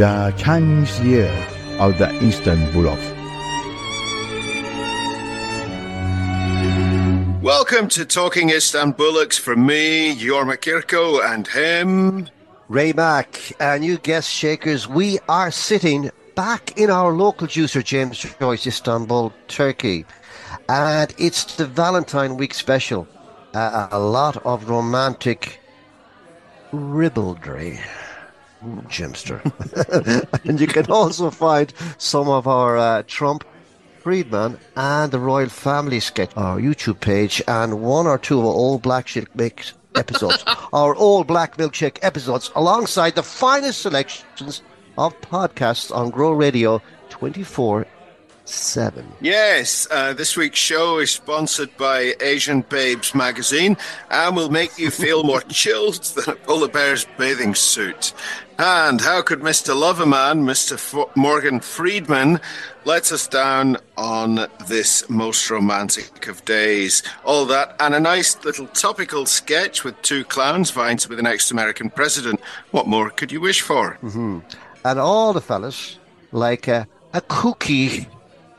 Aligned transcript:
the 0.00 0.32
Chinese 0.38 0.98
year 1.00 1.30
of 1.78 1.98
the 1.98 2.10
Eastern 2.24 2.72
Bullock. 2.72 2.98
Welcome 7.42 7.86
to 7.88 8.06
Talking 8.06 8.48
Istanbullocks 8.48 9.38
from 9.38 9.66
me, 9.66 10.16
Jorma 10.16 10.56
Kirko, 10.56 11.22
and 11.22 11.46
him. 11.46 12.30
Ray 12.70 12.94
Mack, 12.94 13.52
and 13.60 13.84
you 13.84 13.98
guest 13.98 14.30
shakers, 14.30 14.88
we 14.88 15.18
are 15.28 15.50
sitting 15.50 16.10
back 16.34 16.78
in 16.78 16.88
our 16.88 17.12
local 17.12 17.46
juicer, 17.46 17.84
James 17.84 18.24
Joyce, 18.40 18.66
Istanbul, 18.66 19.34
Turkey. 19.48 20.06
And 20.70 21.12
it's 21.18 21.56
the 21.56 21.66
Valentine 21.66 22.38
Week 22.38 22.54
special. 22.54 23.06
Uh, 23.52 23.88
a 23.92 23.98
lot 23.98 24.38
of 24.46 24.70
romantic 24.70 25.60
ribaldry. 26.72 27.78
Jimster. 28.88 29.40
and 30.44 30.60
you 30.60 30.66
can 30.66 30.90
also 30.90 31.30
find 31.30 31.72
some 31.98 32.28
of 32.28 32.46
our 32.46 32.76
uh, 32.76 33.02
Trump 33.06 33.44
Freeman 33.98 34.58
and 34.76 35.12
the 35.12 35.18
Royal 35.18 35.48
Family 35.48 36.00
sketch, 36.00 36.30
our 36.36 36.58
YouTube 36.58 37.00
page, 37.00 37.42
and 37.46 37.80
one 37.80 38.06
or 38.06 38.18
two 38.18 38.38
of 38.38 38.46
our 38.46 38.52
old 38.52 38.82
Black 38.82 39.06
Milkshake 39.06 39.72
episodes, 39.94 40.44
our 40.72 40.94
old 40.94 41.26
Black 41.26 41.56
Milkshake 41.56 41.98
episodes, 42.02 42.50
alongside 42.54 43.14
the 43.14 43.22
finest 43.22 43.82
selections 43.82 44.62
of 44.96 45.18
podcasts 45.20 45.94
on 45.94 46.10
Grow 46.10 46.32
Radio 46.32 46.82
24 47.10 47.86
7. 48.44 49.06
Yes, 49.20 49.86
uh, 49.90 50.12
this 50.12 50.36
week's 50.36 50.58
show 50.58 50.98
is 50.98 51.10
sponsored 51.10 51.76
by 51.76 52.14
Asian 52.20 52.62
Babes 52.62 53.14
magazine 53.14 53.76
and 54.10 54.36
will 54.36 54.50
make 54.50 54.78
you 54.78 54.90
feel 54.90 55.22
more 55.22 55.40
chilled 55.48 56.02
than 56.02 56.34
a 56.34 56.36
polar 56.36 56.68
bear's 56.68 57.06
bathing 57.16 57.54
suit. 57.54 58.12
And 58.58 59.00
how 59.00 59.22
could 59.22 59.40
Mr. 59.40 59.74
Loverman, 59.74 60.42
Mr. 60.44 60.74
F- 60.74 61.16
Morgan 61.16 61.60
Freeman, 61.60 62.40
let 62.84 63.10
us 63.10 63.26
down 63.26 63.78
on 63.96 64.46
this 64.66 65.08
most 65.08 65.48
romantic 65.48 66.26
of 66.28 66.44
days? 66.44 67.02
All 67.24 67.46
that 67.46 67.74
and 67.80 67.94
a 67.94 68.00
nice 68.00 68.44
little 68.44 68.66
topical 68.66 69.24
sketch 69.24 69.82
with 69.82 70.00
two 70.02 70.24
clowns 70.24 70.70
vying 70.70 70.98
to 70.98 71.08
be 71.08 71.16
the 71.16 71.22
next 71.22 71.50
American 71.50 71.88
president. 71.88 72.40
What 72.70 72.86
more 72.86 73.08
could 73.08 73.32
you 73.32 73.40
wish 73.40 73.62
for? 73.62 73.98
Mm-hmm. 74.02 74.40
And 74.84 74.98
all 74.98 75.32
the 75.32 75.40
fellas 75.40 75.98
like 76.32 76.68
a, 76.68 76.86
a 77.12 77.20
kooky 77.22 78.06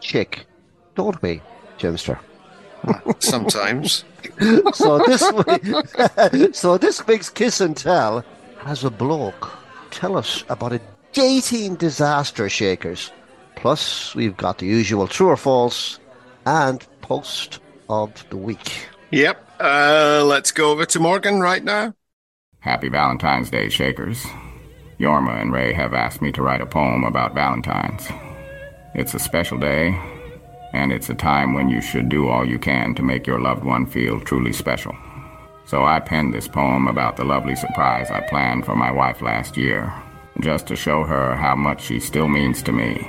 chick, 0.01 0.45
don't 0.95 1.21
we, 1.21 1.41
Jimster? 1.77 2.19
Sometimes. 3.19 4.03
so 4.73 4.97
this 5.05 5.31
week, 5.31 6.53
so 6.55 6.77
this 6.77 7.05
week's 7.07 7.29
kiss 7.29 7.61
and 7.61 7.77
tell 7.77 8.25
has 8.57 8.83
a 8.83 8.89
bloke 8.89 9.61
tell 9.91 10.17
us 10.17 10.43
about 10.49 10.73
a 10.73 10.81
dating 11.13 11.75
disaster, 11.75 12.49
shakers. 12.49 13.11
Plus, 13.55 14.15
we've 14.15 14.37
got 14.37 14.57
the 14.57 14.65
usual 14.65 15.07
true 15.07 15.27
or 15.27 15.37
false 15.37 15.99
and 16.45 16.85
post 17.01 17.59
of 17.89 18.27
the 18.29 18.37
week. 18.37 18.87
Yep. 19.11 19.45
Uh, 19.59 20.23
let's 20.25 20.51
go 20.51 20.71
over 20.71 20.85
to 20.85 20.99
Morgan 20.99 21.39
right 21.39 21.63
now. 21.63 21.93
Happy 22.59 22.89
Valentine's 22.89 23.49
Day, 23.49 23.69
Shakers. 23.69 24.25
Jorma 24.99 25.41
and 25.41 25.51
Ray 25.51 25.73
have 25.73 25.93
asked 25.93 26.21
me 26.21 26.31
to 26.31 26.41
write 26.41 26.61
a 26.61 26.65
poem 26.65 27.03
about 27.03 27.35
Valentine's. 27.35 28.07
It's 28.93 29.13
a 29.13 29.19
special 29.19 29.57
day, 29.57 29.97
and 30.73 30.91
it's 30.91 31.09
a 31.09 31.15
time 31.15 31.53
when 31.53 31.69
you 31.69 31.79
should 31.79 32.09
do 32.09 32.27
all 32.27 32.45
you 32.45 32.59
can 32.59 32.93
to 32.95 33.03
make 33.03 33.25
your 33.25 33.39
loved 33.39 33.63
one 33.63 33.85
feel 33.85 34.19
truly 34.19 34.51
special. 34.51 34.93
So 35.65 35.85
I 35.85 36.01
penned 36.01 36.33
this 36.33 36.49
poem 36.49 36.87
about 36.87 37.15
the 37.15 37.23
lovely 37.23 37.55
surprise 37.55 38.11
I 38.11 38.19
planned 38.19 38.65
for 38.65 38.75
my 38.75 38.91
wife 38.91 39.21
last 39.21 39.55
year, 39.55 39.93
just 40.41 40.67
to 40.67 40.75
show 40.75 41.03
her 41.03 41.37
how 41.37 41.55
much 41.55 41.81
she 41.81 42.01
still 42.01 42.27
means 42.27 42.61
to 42.63 42.73
me. 42.73 43.07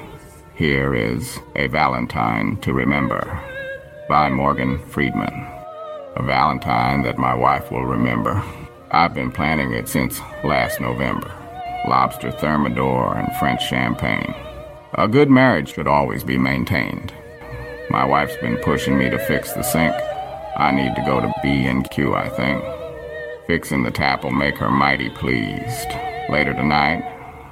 Here 0.54 0.94
is 0.94 1.40
A 1.56 1.66
Valentine 1.66 2.58
to 2.58 2.72
Remember 2.72 3.40
by 4.08 4.30
Morgan 4.30 4.78
Freeman. 4.86 5.46
A 6.14 6.22
Valentine 6.22 7.02
that 7.02 7.18
my 7.18 7.34
wife 7.34 7.72
will 7.72 7.86
remember. 7.86 8.40
I've 8.92 9.14
been 9.14 9.32
planning 9.32 9.72
it 9.72 9.88
since 9.88 10.20
last 10.44 10.80
November. 10.80 11.34
Lobster 11.88 12.30
thermidor 12.30 13.16
and 13.16 13.34
French 13.38 13.66
champagne. 13.66 14.32
A 14.96 15.08
good 15.08 15.30
marriage 15.30 15.72
should 15.72 15.86
always 15.86 16.22
be 16.22 16.36
maintained. 16.36 17.14
My 17.88 18.04
wife's 18.04 18.36
been 18.36 18.58
pushing 18.58 18.98
me 18.98 19.08
to 19.08 19.18
fix 19.18 19.54
the 19.54 19.62
sink. 19.62 19.94
I 20.58 20.70
need 20.70 20.94
to 20.94 21.04
go 21.06 21.18
to 21.18 21.32
B 21.42 21.64
and 21.64 21.88
Q, 21.90 22.14
I 22.14 22.28
think. 22.28 22.62
Fixing 23.46 23.84
the 23.84 23.90
tap 23.90 24.22
will 24.22 24.32
make 24.32 24.58
her 24.58 24.70
mighty 24.70 25.08
pleased. 25.08 25.88
Later 26.28 26.52
tonight, 26.52 27.02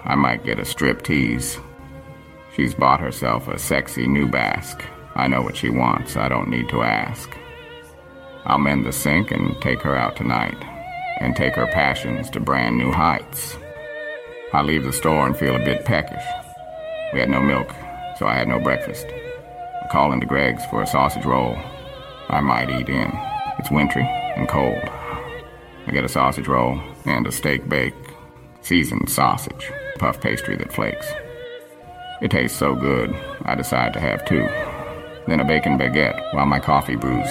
I 0.05 0.17
might 0.17 0.45
get 0.45 0.59
a 0.59 0.67
strip 0.67 1.03
tease. 1.03 1.59
She's 2.55 2.75
bought 2.75 3.01
herself 3.01 3.49
a 3.49 3.59
sexy 3.59 4.07
new 4.07 4.29
basque. 4.29 4.85
I 5.15 5.27
know 5.27 5.41
what 5.41 5.57
she 5.57 5.71
wants, 5.71 6.19
I 6.19 6.29
don't 6.29 6.51
need 6.51 6.69
to 6.69 6.83
ask. 6.83 7.35
I'll 8.45 8.59
mend 8.59 8.85
the 8.85 8.93
sink 8.93 9.31
and 9.31 9.59
take 9.63 9.81
her 9.81 9.97
out 9.97 10.15
tonight, 10.15 10.63
and 11.21 11.35
take 11.35 11.55
her 11.55 11.67
passions 11.69 12.29
to 12.31 12.41
brand 12.41 12.77
new 12.77 12.93
heights. 12.93 13.57
I 14.53 14.61
leave 14.61 14.85
the 14.85 14.93
store 14.93 15.27
and 15.27 15.35
feel 15.35 15.57
a 15.57 15.65
bit 15.65 15.87
peckish. 15.87 16.23
We 17.13 17.19
had 17.19 17.29
no 17.29 17.41
milk, 17.41 17.75
so 18.19 18.27
I 18.27 18.35
had 18.35 18.47
no 18.47 18.61
breakfast. 18.61 19.07
I 19.09 19.89
call 19.91 20.13
into 20.13 20.27
Greggs 20.27 20.65
for 20.67 20.83
a 20.83 20.87
sausage 20.87 21.25
roll. 21.25 21.57
I 22.29 22.41
might 22.41 22.71
eat 22.71 22.89
in. 22.89 23.11
It's 23.59 23.71
wintry 23.71 24.05
and 24.37 24.49
cold. 24.49 24.83
I 25.87 25.91
get 25.93 26.05
a 26.05 26.09
sausage 26.09 26.47
roll 26.47 26.81
and 27.05 27.27
a 27.27 27.33
steak 27.33 27.69
bake, 27.69 27.95
seasoned 28.61 29.11
sausage, 29.11 29.73
puff 29.99 30.21
pastry 30.21 30.57
that 30.57 30.73
flakes. 30.73 31.07
It 32.23 32.31
tastes 32.31 32.59
so 32.59 32.75
good, 32.75 33.13
I 33.45 33.55
decide 33.57 33.93
to 33.95 34.01
have 34.01 34.25
two. 34.25 34.47
Then 35.27 35.41
a 35.41 35.45
bacon 35.45 35.79
baguette 35.79 36.33
while 36.33 36.47
my 36.47 36.61
coffee 36.61 36.97
brews. 36.97 37.29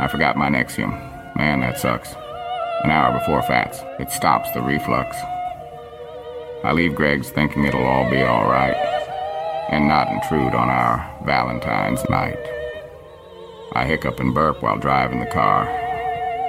I 0.00 0.08
forgot 0.10 0.36
my 0.36 0.48
Nexium. 0.48 0.90
Man, 1.36 1.60
that 1.60 1.78
sucks. 1.78 2.12
An 2.82 2.90
hour 2.90 3.16
before 3.18 3.42
Fats, 3.42 3.82
it 3.98 4.10
stops 4.10 4.50
the 4.52 4.62
reflux. 4.62 5.16
I 6.62 6.72
leave 6.72 6.94
Greggs 6.94 7.30
thinking 7.30 7.64
it'll 7.64 7.86
all 7.86 8.10
be 8.10 8.22
alright, 8.22 8.76
and 9.70 9.88
not 9.88 10.12
intrude 10.12 10.54
on 10.54 10.68
our 10.68 11.18
Valentine's 11.24 12.06
night. 12.10 12.38
I 13.72 13.86
hiccup 13.86 14.20
and 14.20 14.34
burp 14.34 14.62
while 14.62 14.78
driving 14.78 15.20
the 15.20 15.26
car. 15.26 15.66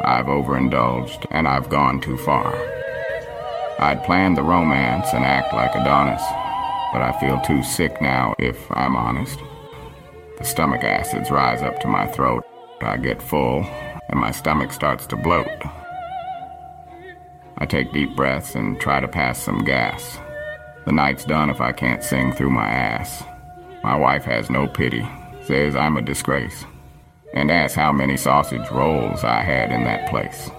I've 0.04 0.28
overindulged, 0.28 1.28
and 1.32 1.48
I've 1.48 1.70
gone 1.70 2.02
too 2.02 2.18
far. 2.18 2.54
I'd 3.80 4.04
planned 4.04 4.36
the 4.36 4.44
romance 4.44 5.08
and 5.14 5.24
act 5.24 5.54
like 5.54 5.76
Adonis, 5.76 6.24
but 6.92 7.02
I 7.02 7.18
feel 7.20 7.40
too 7.40 7.64
sick 7.64 8.02
now, 8.02 8.36
if 8.38 8.70
I'm 8.72 8.96
honest. 8.96 9.40
The 10.40 10.44
stomach 10.44 10.84
acids 10.84 11.32
rise 11.32 11.62
up 11.62 11.80
to 11.82 11.88
my 11.88 12.06
throat. 12.08 12.44
I 12.82 12.98
get 12.98 13.22
full, 13.22 13.64
and 14.10 14.20
my 14.20 14.32
stomach 14.32 14.74
starts 14.74 15.06
to 15.08 15.16
bloat. 15.16 15.48
I 17.62 17.68
take 17.68 17.94
deep 17.94 18.16
breaths 18.16 18.56
and 18.56 18.82
try 18.82 19.00
to 19.00 19.08
pass 19.08 19.40
some 19.40 19.64
gas. 19.64 20.18
The 20.86 20.92
night's 20.92 21.26
done 21.26 21.52
if 21.52 21.62
I 21.62 21.72
can't 21.72 22.04
sing 22.04 22.34
through 22.34 22.50
my 22.50 22.68
ass. 22.68 23.24
My 23.84 23.96
wife 23.96 24.24
has 24.24 24.50
no 24.50 24.68
pity, 24.68 25.08
says 25.44 25.76
I'm 25.76 25.96
a 25.96 26.02
disgrace, 26.02 26.66
and 27.36 27.52
asks 27.52 27.76
how 27.76 27.92
many 27.92 28.18
sausage 28.18 28.68
rolls 28.72 29.24
I 29.24 29.44
had 29.44 29.72
in 29.72 29.84
that 29.84 30.10
place. 30.10 30.50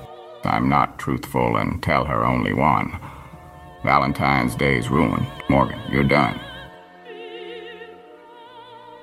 I'm 0.45 0.69
not 0.69 1.01
truthful 1.01 1.57
and 1.57 1.83
tell 1.83 2.05
her 2.05 2.25
only 2.25 2.53
one. 2.53 2.97
Valentine's 3.83 4.55
Day's 4.55 4.89
ruined. 4.89 5.27
Morgan, 5.51 5.81
you're 5.91 6.05
done. 6.05 6.39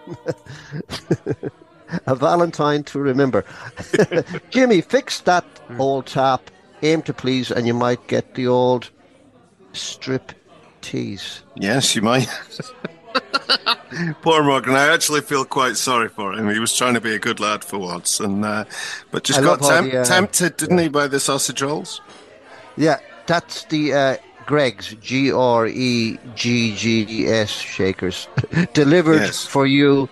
a 2.06 2.16
Valentine 2.16 2.84
to 2.84 3.00
remember. 3.00 3.44
Jimmy, 4.52 4.80
fix 4.80 5.20
that 5.20 5.44
hmm. 5.44 5.82
old 5.82 6.06
tap 6.06 6.50
aim 6.82 7.02
to 7.04 7.14
please, 7.14 7.52
and 7.52 7.68
you 7.68 7.74
might 7.74 8.06
get 8.08 8.36
the 8.36 8.48
old 8.48 8.90
strip 9.74 10.32
tease. 10.82 11.42
Yes, 11.56 11.96
you 11.96 12.02
might. 12.02 12.30
Poor 14.22 14.44
Morgan. 14.44 14.76
I 14.76 14.94
actually 14.94 15.22
feel 15.22 15.46
quite 15.46 15.76
sorry 15.76 16.10
for 16.10 16.34
him. 16.34 16.50
He 16.50 16.60
was 16.60 16.76
trying 16.76 16.94
to 16.94 17.02
be 17.02 17.16
a 17.16 17.20
good 17.20 17.40
lad 17.40 17.64
for 17.64 17.80
once, 17.80 18.20
and 18.20 18.46
uh, 18.46 18.66
but 19.12 19.24
just 19.24 19.40
I 19.40 19.42
got 19.42 19.62
temp- 19.62 19.92
the, 19.92 20.02
uh, 20.02 20.06
tempted, 20.06 20.58
didn't 20.58 20.78
yeah. 20.78 20.84
he, 20.84 20.90
by 20.90 21.08
the 21.08 21.20
sausage 21.20 21.62
rolls? 21.62 22.02
Yeah, 22.78 23.00
that's 23.26 23.66
the 23.66 23.94
uh, 23.94 24.18
Greggs 24.46 24.96
G 25.02 25.32
R 25.32 25.68
E 25.68 26.20
G 26.36 26.76
G 26.76 27.28
S 27.28 27.50
shakers 27.50 28.28
delivered 28.74 29.22
yes. 29.22 29.46
for 29.46 29.66
you 29.66 30.08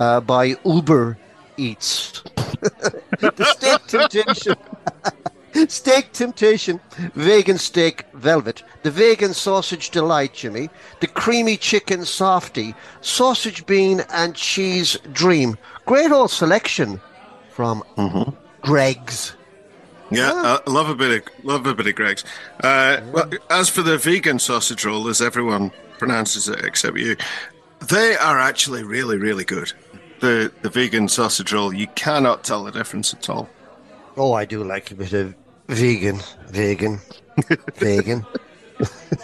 uh, 0.00 0.20
by 0.20 0.56
Uber 0.64 1.16
Eats. 1.56 2.22
the 3.20 3.54
steak 3.56 3.86
temptation. 3.86 4.56
steak 5.68 6.12
temptation, 6.12 6.80
vegan 7.14 7.58
steak 7.58 8.06
velvet, 8.14 8.62
the 8.82 8.90
vegan 8.90 9.34
sausage 9.34 9.90
delight, 9.90 10.34
Jimmy, 10.34 10.68
the 11.00 11.06
creamy 11.06 11.56
chicken 11.56 12.04
softy, 12.04 12.74
sausage 13.00 13.66
bean 13.66 14.02
and 14.10 14.34
cheese 14.34 14.96
dream. 15.12 15.56
Great 15.86 16.10
old 16.10 16.30
selection 16.30 17.00
from 17.50 17.82
mm-hmm. 17.96 18.30
Greggs. 18.62 19.34
Yeah, 20.10 20.32
I 20.66 20.70
love 20.70 20.88
a 20.88 20.94
bit 20.94 21.22
of 21.22 21.44
love 21.44 21.66
a 21.66 21.74
bit 21.74 21.86
of 21.86 21.94
Greggs. 21.94 22.24
Uh, 22.64 23.00
well, 23.12 23.30
as 23.48 23.68
for 23.68 23.82
the 23.82 23.96
vegan 23.96 24.40
sausage 24.40 24.84
roll, 24.84 25.08
as 25.08 25.20
everyone 25.22 25.70
pronounces 25.98 26.48
it 26.48 26.64
except 26.64 26.98
you, 26.98 27.16
they 27.80 28.16
are 28.16 28.38
actually 28.38 28.82
really, 28.82 29.18
really 29.18 29.44
good. 29.44 29.72
The 30.18 30.52
the 30.62 30.68
vegan 30.68 31.08
sausage 31.08 31.52
roll, 31.52 31.72
you 31.72 31.86
cannot 31.88 32.42
tell 32.42 32.64
the 32.64 32.72
difference 32.72 33.14
at 33.14 33.30
all. 33.30 33.48
Oh, 34.20 34.34
I 34.34 34.44
do 34.44 34.62
like 34.62 34.90
a 34.90 34.94
bit 34.94 35.14
of 35.14 35.34
vegan, 35.66 36.20
vegan, 36.48 37.00
vegan. 37.76 38.26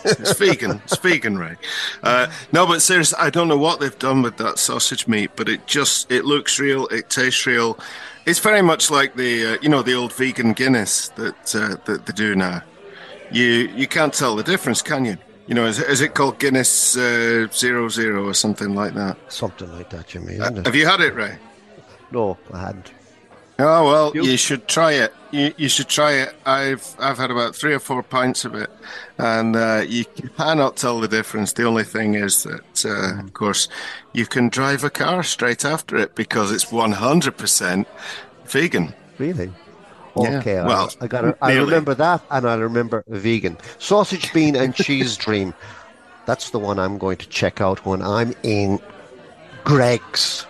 it's 0.05 0.39
vegan. 0.39 0.81
It's 0.85 0.97
vegan, 0.97 1.37
Ray. 1.37 1.57
Uh, 2.03 2.33
no, 2.51 2.67
but 2.67 2.81
seriously, 2.81 3.19
I 3.21 3.29
don't 3.29 3.47
know 3.47 3.59
what 3.59 3.79
they've 3.79 3.99
done 3.99 4.23
with 4.23 4.39
that 4.39 4.59
sausage 4.59 5.07
meat, 5.07 5.33
but 5.37 5.51
it 5.51 5.67
just 5.67 6.11
it 6.11 6.25
looks 6.25 6.59
real. 6.59 6.87
It 6.87 7.11
tastes 7.11 7.45
real. 7.45 7.79
It's 8.25 8.39
very 8.39 8.63
much 8.63 8.91
like 8.91 9.17
the 9.17 9.45
uh, 9.45 9.59
you 9.61 9.69
know 9.69 9.83
the 9.83 9.93
old 9.93 10.15
vegan 10.15 10.55
Guinness 10.55 11.09
that 11.11 11.55
uh, 11.55 11.77
that 11.85 12.07
they 12.07 12.13
do 12.15 12.35
now. 12.35 12.63
You 13.31 13.69
you 13.77 13.87
can't 13.87 14.15
tell 14.15 14.35
the 14.35 14.45
difference, 14.45 14.81
can 14.81 15.05
you? 15.05 15.19
You 15.47 15.57
know, 15.57 15.67
is, 15.67 15.79
is 15.79 16.01
it 16.01 16.15
called 16.15 16.39
Guinness 16.39 16.97
uh, 16.97 17.49
Zero 17.53 17.91
Zero 17.91 18.27
or 18.27 18.33
something 18.33 18.75
like 18.75 18.95
that? 18.95 19.19
Something 19.31 19.71
like 19.73 19.91
that, 19.91 20.07
Jimmy. 20.07 20.41
Uh, 20.41 20.63
have 20.65 20.75
you 20.75 20.87
had 20.87 21.03
it, 21.03 21.15
Ray? 21.15 21.37
No, 22.11 22.39
I 22.51 22.61
hadn't. 22.61 22.96
Oh 23.59 23.85
well, 23.85 24.13
you? 24.15 24.23
you, 24.25 24.37
should 24.37 24.69
try 24.69 24.93
it. 24.93 25.15
You, 25.31 25.53
you 25.57 25.69
should 25.71 25.89
try 25.89 26.13
it. 26.13 26.35
I've 26.45 26.95
I've 26.99 27.17
had 27.17 27.31
about 27.31 27.57
three 27.57 27.73
or 27.73 27.79
four 27.79 28.03
pints 28.03 28.45
of 28.45 28.55
it, 28.55 28.69
and 29.17 29.57
uh, 29.57 29.83
you 29.87 30.05
cannot 30.37 30.77
tell 30.77 31.01
the 31.01 31.09
difference. 31.09 31.55
The 31.55 31.65
only 31.65 31.85
thing 31.85 32.15
is 32.15 32.43
that, 32.43 32.85
uh, 32.85 33.21
of 33.25 33.33
course, 33.33 33.69
you 34.13 34.27
can 34.27 34.51
drive 34.51 34.85
a 34.85 34.91
car 34.91 35.23
straight 35.23 35.65
after 35.65 35.97
it 35.97 36.15
because 36.15 36.53
it's 36.53 36.71
one 36.71 36.93
hundred 36.93 37.39
percent 37.39 37.89
vegan. 38.45 38.95
Really? 39.17 39.51
Okay, 40.19 40.55
yeah. 40.55 40.67
well, 40.67 40.91
I, 41.01 41.05
I 41.05 41.09
got. 41.09 41.39
I 41.41 41.57
remember 41.57 41.95
that, 41.95 42.23
and 42.31 42.47
I 42.47 42.57
remember 42.57 43.05
vegan 43.09 43.57
sausage, 43.79 44.35
bean, 44.35 44.55
and 44.55 44.75
cheese 44.85 45.17
dream. 45.17 45.55
That's 46.27 46.51
the 46.51 46.59
one 46.59 46.79
I'm 46.79 46.99
going 46.99 47.17
to 47.19 47.29
check 47.29 47.63
out 47.63 47.87
when 47.87 48.03
I'm 48.03 48.35
in 48.43 48.81
Greggs. 49.65 50.45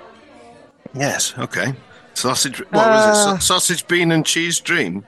Yes. 0.94 1.34
Okay. 1.38 1.74
Sausage. 2.16 2.60
What 2.70 2.88
was 2.88 3.26
it? 3.26 3.30
Uh, 3.30 3.38
sausage, 3.38 3.86
bean, 3.86 4.10
and 4.10 4.24
cheese 4.24 4.58
dream. 4.58 5.04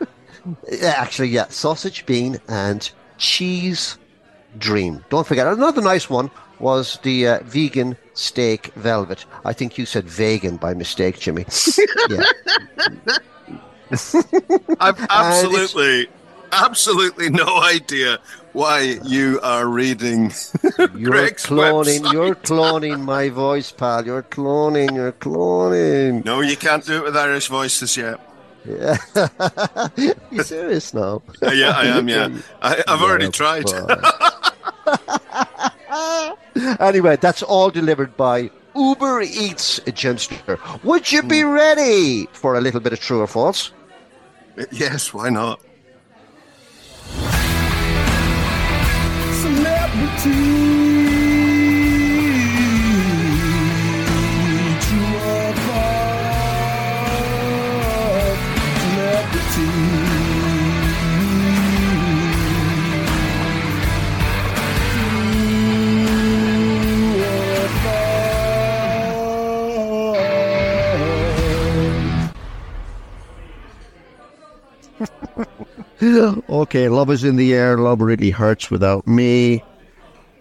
Actually, 0.82 1.28
yeah, 1.28 1.46
sausage, 1.48 2.06
bean, 2.06 2.38
and 2.48 2.90
cheese 3.18 3.98
dream. 4.56 5.04
Don't 5.10 5.26
forget 5.26 5.46
another 5.46 5.82
nice 5.82 6.08
one 6.08 6.30
was 6.58 6.98
the 7.02 7.28
uh, 7.28 7.40
vegan 7.44 7.98
steak 8.14 8.72
velvet. 8.76 9.26
I 9.44 9.52
think 9.52 9.76
you 9.76 9.84
said 9.84 10.04
vegan 10.08 10.56
by 10.56 10.72
mistake, 10.72 11.18
Jimmy. 11.18 11.44
yeah. 12.08 12.22
I've 14.80 15.06
absolutely, 15.10 16.08
absolutely 16.50 17.28
no 17.28 17.60
idea 17.60 18.20
why 18.56 18.98
you 19.04 19.38
are 19.42 19.66
reading 19.68 20.32
you're 20.78 20.88
Greggs 20.88 21.44
cloning 21.44 22.00
website. 22.00 22.12
you're 22.12 22.34
cloning 22.34 23.04
my 23.04 23.28
voice 23.28 23.70
pal. 23.70 24.06
You're 24.06 24.22
cloning 24.22 24.94
you're 24.94 25.12
cloning. 25.12 26.24
No 26.24 26.40
you 26.40 26.56
can't 26.56 26.82
do 26.84 26.96
it 26.96 27.04
with 27.04 27.16
irish 27.16 27.48
voices 27.48 27.96
yet. 27.96 28.18
Yeah. 28.64 28.96
You 30.30 30.42
serious 30.42 30.94
now? 30.94 31.22
Uh, 31.42 31.52
yeah 31.52 31.70
i 31.76 31.84
am 31.84 32.08
yeah. 32.08 32.28
I, 32.62 32.82
have 32.88 33.02
already 33.02 33.28
tried. 33.30 33.66
anyway 36.80 37.16
that's 37.16 37.42
all 37.42 37.70
delivered 37.70 38.16
by 38.16 38.50
uber 38.74 39.20
eats 39.20 39.80
Jimster. 39.80 40.56
would 40.82 41.12
you 41.12 41.22
be 41.22 41.44
ready 41.44 42.26
for 42.32 42.56
a 42.56 42.60
little 42.62 42.80
bit 42.80 42.94
of 42.94 43.00
true 43.00 43.20
or 43.20 43.26
false? 43.26 43.70
Yes 44.72 45.12
why 45.12 45.28
not 45.28 45.60
okay, 76.48 76.88
love 76.88 77.10
is 77.10 77.24
in 77.24 77.36
the 77.36 77.54
air. 77.54 77.78
Love 77.78 78.00
really 78.00 78.30
hurts 78.30 78.70
without 78.70 79.06
me. 79.06 79.62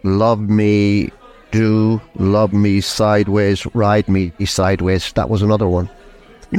Love 0.06 0.40
me, 0.40 1.10
do 1.50 2.00
love 2.14 2.54
me 2.54 2.80
sideways, 2.80 3.66
ride 3.74 4.08
me 4.08 4.32
sideways. 4.46 5.12
That 5.14 5.32
was 5.32 5.42
another 5.42 5.68
one. 5.68 5.90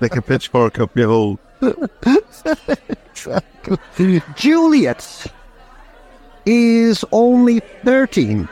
like 0.00 0.16
a 0.16 0.22
pitchfork 0.22 0.80
up 0.80 0.96
your 0.96 1.08
hole. 1.08 1.38
Juliet 4.34 5.26
is 6.46 7.04
only 7.12 7.60
13 7.84 8.48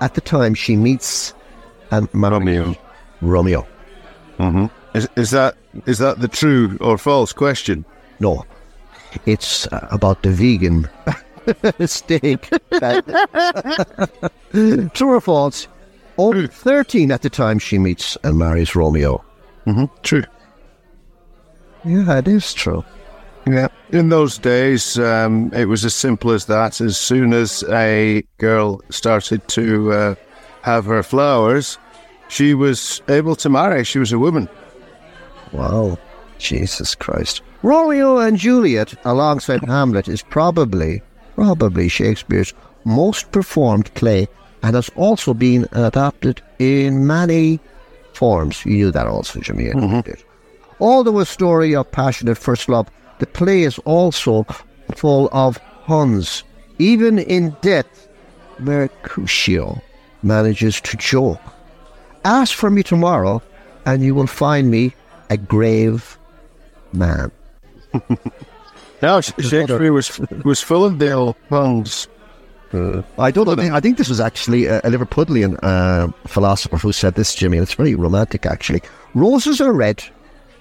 at 0.00 0.14
the 0.14 0.20
time 0.20 0.54
she 0.54 0.76
meets 0.76 1.34
and 1.90 2.08
Romeo. 2.12 2.76
Romeo. 3.20 3.66
Mm-hmm. 4.38 4.66
Is, 4.96 5.08
is 5.16 5.32
that 5.32 5.56
is 5.86 5.98
that 5.98 6.20
the 6.20 6.28
true 6.28 6.78
or 6.80 6.98
false 6.98 7.32
question? 7.32 7.84
No, 8.20 8.46
it's 9.26 9.66
uh, 9.72 9.88
about 9.90 10.22
the 10.22 10.30
vegan 10.30 10.88
steak. 11.86 12.48
True 14.52 15.12
or 15.12 15.20
false? 15.20 15.68
Only 16.18 16.46
13 16.46 17.10
at 17.10 17.22
the 17.22 17.30
time 17.30 17.58
she 17.58 17.78
meets 17.78 18.16
and 18.22 18.38
marries 18.38 18.74
Romeo. 18.74 19.24
Mm-hmm. 19.66 19.84
True. 20.02 20.24
Yeah, 21.84 22.18
it 22.18 22.28
is 22.28 22.54
true. 22.54 22.84
Yeah. 23.46 23.68
In 23.90 24.08
those 24.08 24.38
days, 24.38 24.98
um, 24.98 25.52
it 25.52 25.66
was 25.66 25.84
as 25.84 25.94
simple 25.94 26.30
as 26.30 26.46
that. 26.46 26.80
As 26.80 26.96
soon 26.96 27.32
as 27.32 27.64
a 27.70 28.22
girl 28.38 28.80
started 28.90 29.46
to 29.48 29.92
uh, 29.92 30.14
have 30.62 30.84
her 30.84 31.02
flowers, 31.02 31.78
she 32.28 32.54
was 32.54 33.02
able 33.08 33.34
to 33.36 33.48
marry. 33.48 33.84
She 33.84 33.98
was 33.98 34.12
a 34.12 34.18
woman. 34.18 34.48
Wow. 35.50 35.98
Jesus 36.38 36.94
Christ. 36.94 37.42
Romeo 37.62 38.18
and 38.18 38.36
Juliet, 38.36 38.94
alongside 39.04 39.62
Hamlet, 39.64 40.08
is 40.08 40.22
probably, 40.22 41.02
probably 41.34 41.88
Shakespeare's 41.88 42.54
most 42.84 43.32
performed 43.32 43.92
play 43.94 44.28
and 44.62 44.74
has 44.74 44.90
also 44.96 45.34
been 45.34 45.66
adapted 45.72 46.40
in 46.58 47.06
many 47.06 47.60
forms. 48.14 48.64
You 48.64 48.72
knew 48.72 48.90
that 48.92 49.06
also, 49.06 49.40
Jimmy. 49.40 49.64
Mm-hmm. 49.64 50.12
Although 50.80 51.18
a 51.18 51.26
story 51.26 51.74
of 51.74 51.90
passionate 51.90 52.38
first 52.38 52.68
love, 52.68 52.88
the 53.18 53.26
play 53.26 53.62
is 53.62 53.78
also 53.80 54.44
full 54.96 55.28
of 55.32 55.58
puns. 55.86 56.44
Even 56.78 57.18
in 57.18 57.56
death, 57.60 58.08
Mercutio 58.58 59.80
manages 60.22 60.80
to 60.80 60.96
joke. 60.96 61.40
Ask 62.24 62.54
for 62.54 62.70
me 62.70 62.82
tomorrow, 62.82 63.42
and 63.84 64.02
you 64.02 64.14
will 64.14 64.26
find 64.26 64.70
me 64.70 64.94
a 65.30 65.36
grave 65.36 66.18
man. 66.92 67.30
no, 69.02 69.20
Shakespeare 69.20 69.92
was 69.92 70.20
was 70.44 70.60
full 70.60 70.84
of 70.84 70.98
the 70.98 71.34
puns. 71.48 72.08
Uh, 72.72 73.02
I 73.18 73.30
don't 73.30 73.46
know. 73.46 73.74
I 73.74 73.80
think 73.80 73.98
this 73.98 74.08
was 74.08 74.20
actually 74.20 74.64
a, 74.64 74.78
a 74.78 74.90
Liverpudlian 74.90 75.58
uh, 75.62 76.08
philosopher 76.26 76.78
who 76.78 76.92
said 76.92 77.16
this, 77.16 77.34
Jimmy, 77.34 77.58
and 77.58 77.64
it's 77.64 77.74
very 77.74 77.94
romantic, 77.94 78.46
actually. 78.46 78.80
Roses 79.14 79.60
are 79.60 79.74
red, 79.74 80.02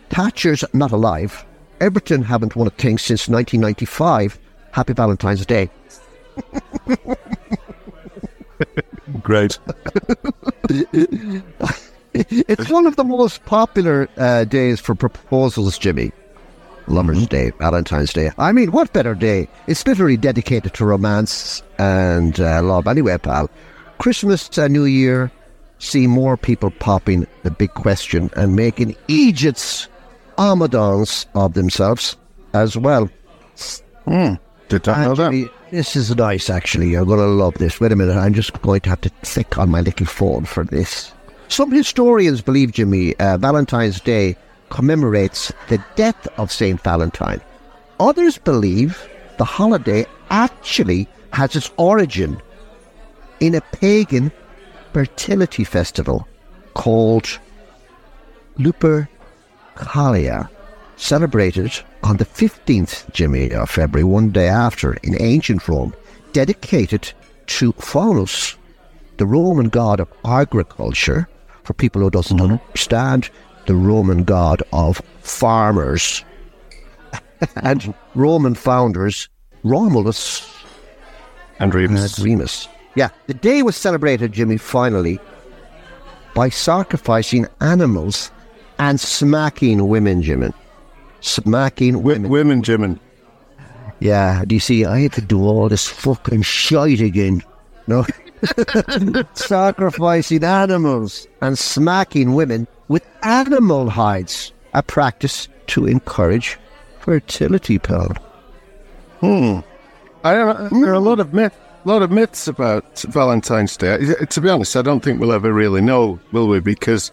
Thatcher's 0.10 0.66
not 0.74 0.92
alive, 0.92 1.46
Everton 1.82 2.22
haven't 2.22 2.56
won 2.56 2.68
a 2.68 2.70
thing 2.70 3.00
since 3.00 3.28
1995. 3.28 4.40
Happy 4.72 4.94
Valentine's 4.94 5.46
Day. 5.46 5.70
Great. 9.24 9.58
it's 12.14 12.70
one 12.70 12.86
of 12.86 12.96
the 12.98 13.04
most 13.04 13.44
popular 13.46 14.08
uh, 14.18 14.44
days 14.44 14.80
for 14.80 14.94
proposals, 14.94 15.80
Jimmy. 15.80 16.12
Lover's 16.88 17.18
mm-hmm. 17.18 17.26
Day, 17.26 17.52
Valentine's 17.60 18.14
Day. 18.14 18.32
I 18.38 18.52
mean, 18.52 18.72
what 18.72 18.94
better 18.94 19.16
day? 19.16 19.48
It's 19.68 19.86
literally 19.86 20.18
dedicated 20.18 20.74
to 20.74 20.86
romance 20.86 21.64
and 21.78 22.40
uh, 22.40 22.62
love. 22.64 22.88
Anyway, 22.88 23.18
pal, 23.18 23.50
Christmas 23.98 24.50
and 24.58 24.74
New 24.74 24.86
Year 24.86 25.32
see 25.80 26.08
more 26.08 26.38
people 26.38 26.72
popping 26.72 27.28
the 27.44 27.52
big 27.52 27.74
question 27.74 28.30
and 28.36 28.56
making 28.56 28.96
Egypt's 29.08 29.88
Amadons 30.38 31.26
of 31.36 31.54
themselves 31.54 32.18
as 32.54 32.78
well. 32.78 33.10
Hmm. 34.06 34.34
Did 34.70 34.88
I 34.88 35.06
know 35.06 35.16
that? 35.16 35.50
This 35.72 35.96
is 35.96 36.16
nice, 36.16 36.50
actually. 36.50 36.90
You're 36.90 37.06
going 37.06 37.20
to 37.20 37.26
love 37.26 37.56
this. 37.56 37.80
Wait 37.80 37.92
a 37.92 37.96
minute. 37.96 38.18
I'm 38.18 38.34
just 38.34 38.60
going 38.62 38.82
to 38.82 38.90
have 38.90 39.02
to 39.02 39.10
click 39.24 39.58
on 39.58 39.70
my 39.70 39.82
little 39.82 40.06
phone 40.06 40.46
for 40.46 40.64
this. 40.64 41.14
Some 41.48 41.72
historians 41.72 42.42
believe, 42.42 42.72
Jimmy, 42.72 43.16
uh, 43.18 43.38
Valentine's 43.38 44.00
Day 44.00 44.36
commemorates 44.72 45.52
the 45.68 45.84
death 45.96 46.28
of 46.40 46.52
St. 46.52 46.82
Valentine. 46.82 47.42
Others 48.00 48.40
believe 48.40 49.08
the 49.38 49.46
holiday 49.46 50.06
actually 50.32 51.08
has 51.34 51.56
its 51.56 51.70
origin 51.78 52.42
in 53.40 53.54
a 53.54 53.62
pagan 53.62 54.32
fertility 54.94 55.64
festival 55.64 56.28
called 56.74 57.40
Lupercalia, 58.58 60.50
celebrated 60.96 61.72
on 62.04 62.18
the 62.18 62.26
15th 62.26 63.12
Jimmy 63.12 63.52
of 63.52 63.70
February, 63.70 64.04
one 64.04 64.32
day 64.32 64.48
after, 64.48 64.94
in 65.04 65.22
ancient 65.22 65.68
Rome, 65.68 65.94
dedicated 66.34 67.12
to 67.48 67.74
Faunus, 67.74 68.56
the 69.18 69.26
Roman 69.26 69.70
god 69.70 70.00
of 70.00 70.12
agriculture. 70.26 71.28
For 71.64 71.74
people 71.74 72.02
who 72.02 72.10
doesn't 72.10 72.38
mm-hmm. 72.38 72.54
understand, 72.54 73.30
the 73.66 73.76
Roman 73.76 74.24
god 74.24 74.64
of 74.74 75.02
farmers 75.22 76.24
and 77.58 77.94
Roman 78.16 78.56
founders 78.56 79.30
Romulus 79.64 80.48
and 81.60 81.74
Remus. 81.74 82.18
And 82.18 82.26
Remus. 82.26 82.68
Yeah, 82.96 83.10
the 83.28 83.34
day 83.36 83.62
was 83.64 83.76
celebrated, 83.76 84.32
Jimmy, 84.32 84.58
finally, 84.58 85.20
by 86.34 86.50
sacrificing 86.50 87.48
animals 87.62 88.32
and 88.80 89.00
smacking 89.00 89.88
women, 89.88 90.24
Jimmy. 90.24 90.52
Smacking 91.22 91.94
w- 91.94 92.16
women. 92.16 92.30
Women, 92.32 92.64
Jimmy. 92.64 92.98
Yeah, 94.00 94.44
do 94.46 94.56
you 94.56 94.60
see, 94.60 94.84
I 94.86 95.02
had 95.02 95.14
to 95.14 95.22
do 95.22 95.44
all 95.44 95.70
this 95.70 95.88
fucking 95.88 96.42
shite 96.42 97.00
again. 97.00 97.44
No? 97.86 98.06
Sacrificing 99.34 100.44
animals 100.44 101.28
and 101.42 101.58
smacking 101.58 102.34
women 102.34 102.68
with 102.88 103.06
animal 103.24 103.90
hides. 103.90 104.52
A 104.74 104.82
practice 104.82 105.48
to 105.68 105.86
encourage 105.86 106.58
fertility, 107.00 107.78
pal. 107.78 108.16
Hmm. 109.20 109.60
I 110.24 110.34
don't. 110.34 110.82
There 110.82 110.92
are 110.92 110.94
a 110.94 111.00
lot 111.00 111.20
of 111.20 111.34
myth, 111.34 111.58
lot 111.86 112.02
of 112.02 112.12
myths 112.12 112.48
about 112.48 113.00
Valentine's 113.02 113.76
Day. 113.76 114.14
To 114.30 114.42
be 114.42 114.50
honest, 114.50 114.76
I 114.76 114.82
don't 114.82 115.02
think 115.02 115.20
we'll 115.20 115.34
ever 115.34 115.52
really 115.52 115.82
know, 115.82 116.20
will 116.32 116.48
we? 116.48 116.60
Because 116.60 117.12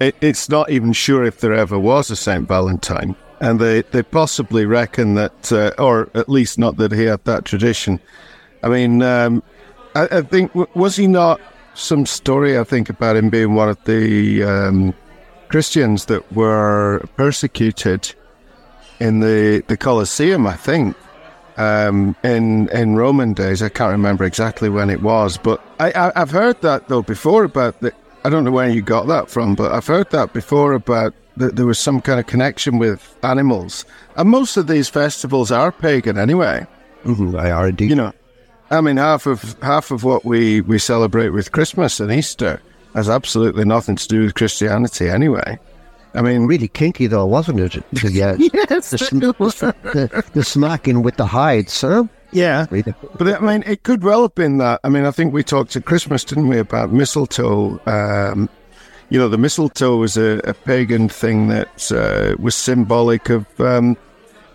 it, 0.00 0.14
it's 0.20 0.48
not 0.48 0.70
even 0.70 0.92
sure 0.92 1.24
if 1.24 1.40
there 1.40 1.54
ever 1.54 1.78
was 1.78 2.10
a 2.10 2.16
Saint 2.16 2.46
Valentine, 2.46 3.16
and 3.40 3.60
they 3.60 3.82
they 3.82 4.02
possibly 4.02 4.66
reckon 4.66 5.14
that, 5.14 5.52
uh, 5.52 5.72
or 5.78 6.10
at 6.14 6.28
least 6.28 6.58
not 6.58 6.76
that 6.76 6.92
he 6.92 7.04
had 7.04 7.24
that 7.24 7.44
tradition. 7.44 8.00
I 8.62 8.68
mean, 8.68 9.02
um, 9.02 9.42
I, 9.94 10.18
I, 10.18 10.22
think 10.22 10.54
was 10.74 10.96
he 10.96 11.06
not 11.06 11.40
some 11.74 12.06
story? 12.06 12.58
I 12.58 12.64
think 12.64 12.88
about 12.90 13.16
him 13.16 13.30
being 13.30 13.54
one 13.54 13.68
of 13.68 13.82
the 13.84 14.44
um, 14.44 14.94
Christians 15.48 16.06
that 16.06 16.32
were 16.32 17.02
persecuted 17.16 18.14
in 19.00 19.20
the 19.20 19.64
the 19.66 19.76
Colosseum. 19.76 20.46
I 20.46 20.56
think 20.56 20.96
um, 21.60 22.16
in 22.24 22.68
in 22.70 22.96
Roman 22.96 23.34
days. 23.34 23.62
I 23.62 23.68
can't 23.68 23.92
remember 23.92 24.24
exactly 24.24 24.68
when 24.68 24.90
it 24.90 25.02
was, 25.02 25.36
but 25.36 25.62
I, 25.78 26.12
have 26.16 26.30
heard 26.30 26.60
that 26.62 26.88
though 26.88 27.02
before 27.02 27.44
about 27.44 27.80
the. 27.80 27.92
I 28.24 28.28
don't 28.28 28.44
know 28.44 28.50
where 28.50 28.68
you 28.68 28.82
got 28.82 29.06
that 29.06 29.30
from, 29.30 29.54
but 29.54 29.72
I've 29.72 29.86
heard 29.86 30.10
that 30.10 30.32
before 30.32 30.74
about 30.74 31.14
that 31.36 31.56
there 31.56 31.64
was 31.64 31.78
some 31.78 32.00
kind 32.02 32.20
of 32.20 32.26
connection 32.26 32.78
with 32.78 33.16
animals, 33.22 33.84
and 34.16 34.28
most 34.28 34.56
of 34.56 34.66
these 34.66 34.88
festivals 34.88 35.50
are 35.50 35.72
pagan 35.72 36.18
anyway. 36.18 36.66
Mm-hmm, 37.04 37.32
they 37.32 37.50
are 37.50 37.68
indeed. 37.68 37.90
You 37.90 37.96
know, 37.96 38.12
I 38.70 38.80
mean, 38.80 38.96
half 38.96 39.26
of 39.26 39.56
half 39.62 39.90
of 39.90 40.04
what 40.04 40.24
we 40.24 40.60
we 40.60 40.78
celebrate 40.78 41.30
with 41.30 41.52
Christmas 41.52 41.98
and 41.98 42.12
Easter 42.12 42.60
has 42.94 43.08
absolutely 43.08 43.64
nothing 43.64 43.96
to 43.96 44.08
do 44.08 44.22
with 44.22 44.34
Christianity 44.34 45.08
anyway. 45.08 45.58
I 46.14 46.22
mean, 46.22 46.46
really 46.46 46.68
kinky 46.68 47.06
though, 47.06 47.26
wasn't 47.26 47.60
it? 47.60 47.84
Yeah, 47.92 48.36
yes, 48.38 48.90
the, 48.90 49.74
the, 49.82 50.24
the, 50.32 50.44
smacking 50.44 51.02
with 51.02 51.16
the 51.16 51.26
hides, 51.26 51.80
huh? 51.80 52.04
Yeah, 52.32 52.66
but 53.16 53.28
I 53.28 53.40
mean, 53.40 53.64
it 53.66 53.82
could 53.82 54.04
well 54.04 54.22
have 54.22 54.34
been 54.34 54.58
that. 54.58 54.80
I 54.84 54.88
mean, 54.88 55.04
I 55.04 55.10
think 55.10 55.32
we 55.32 55.42
talked 55.42 55.74
at 55.74 55.84
Christmas, 55.84 56.24
didn't 56.24 56.48
we, 56.48 56.58
about 56.58 56.92
mistletoe? 56.92 57.80
Um, 57.86 58.48
you 59.08 59.18
know, 59.18 59.28
the 59.28 59.38
mistletoe 59.38 59.96
was 59.96 60.16
a, 60.16 60.40
a 60.44 60.54
pagan 60.54 61.08
thing 61.08 61.48
that 61.48 61.90
uh, 61.90 62.36
was 62.40 62.54
symbolic 62.54 63.30
of 63.30 63.46
um, 63.60 63.96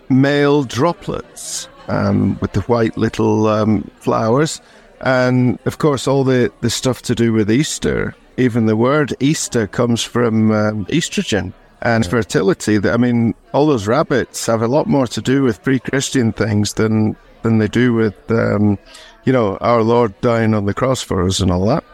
male 0.08 0.62
droplets 0.62 1.68
um, 1.88 2.38
with 2.40 2.52
the 2.52 2.62
white 2.62 2.96
little 2.96 3.46
um, 3.46 3.90
flowers, 3.98 4.60
and 5.00 5.58
of 5.66 5.78
course, 5.78 6.06
all 6.06 6.24
the 6.24 6.52
the 6.60 6.70
stuff 6.70 7.02
to 7.02 7.14
do 7.14 7.32
with 7.32 7.50
Easter 7.50 8.14
even 8.36 8.66
the 8.66 8.76
word 8.76 9.14
Easter 9.20 9.66
comes 9.66 10.02
from 10.02 10.50
um, 10.50 10.86
estrogen 10.86 11.52
and 11.82 12.04
yeah. 12.04 12.10
fertility. 12.10 12.78
I 12.88 12.96
mean, 12.96 13.34
all 13.52 13.66
those 13.66 13.86
rabbits 13.86 14.46
have 14.46 14.62
a 14.62 14.68
lot 14.68 14.86
more 14.86 15.06
to 15.08 15.20
do 15.20 15.42
with 15.42 15.62
pre-Christian 15.62 16.32
things 16.32 16.74
than 16.74 17.16
than 17.42 17.58
they 17.58 17.68
do 17.68 17.92
with, 17.92 18.30
um, 18.30 18.76
you 19.24 19.32
know, 19.32 19.56
our 19.58 19.82
Lord 19.82 20.20
dying 20.20 20.52
on 20.52 20.64
the 20.64 20.74
cross 20.74 21.00
for 21.00 21.24
us 21.24 21.38
and 21.38 21.50
all 21.50 21.66
that. 21.66 21.84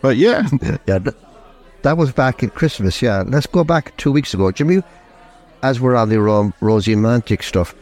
But 0.00 0.16
yeah, 0.16 0.46
yeah, 0.86 0.98
that 1.82 1.96
was 1.96 2.12
back 2.12 2.42
at 2.42 2.54
Christmas. 2.54 3.02
Yeah, 3.02 3.24
let's 3.26 3.46
go 3.46 3.64
back 3.64 3.96
two 3.96 4.12
weeks 4.12 4.32
ago, 4.32 4.50
Jimmy. 4.52 4.82
As 5.62 5.80
we're 5.80 5.96
on 5.96 6.10
the 6.10 6.20
ro- 6.20 6.52
romantic 6.60 7.42
stuff, 7.42 7.74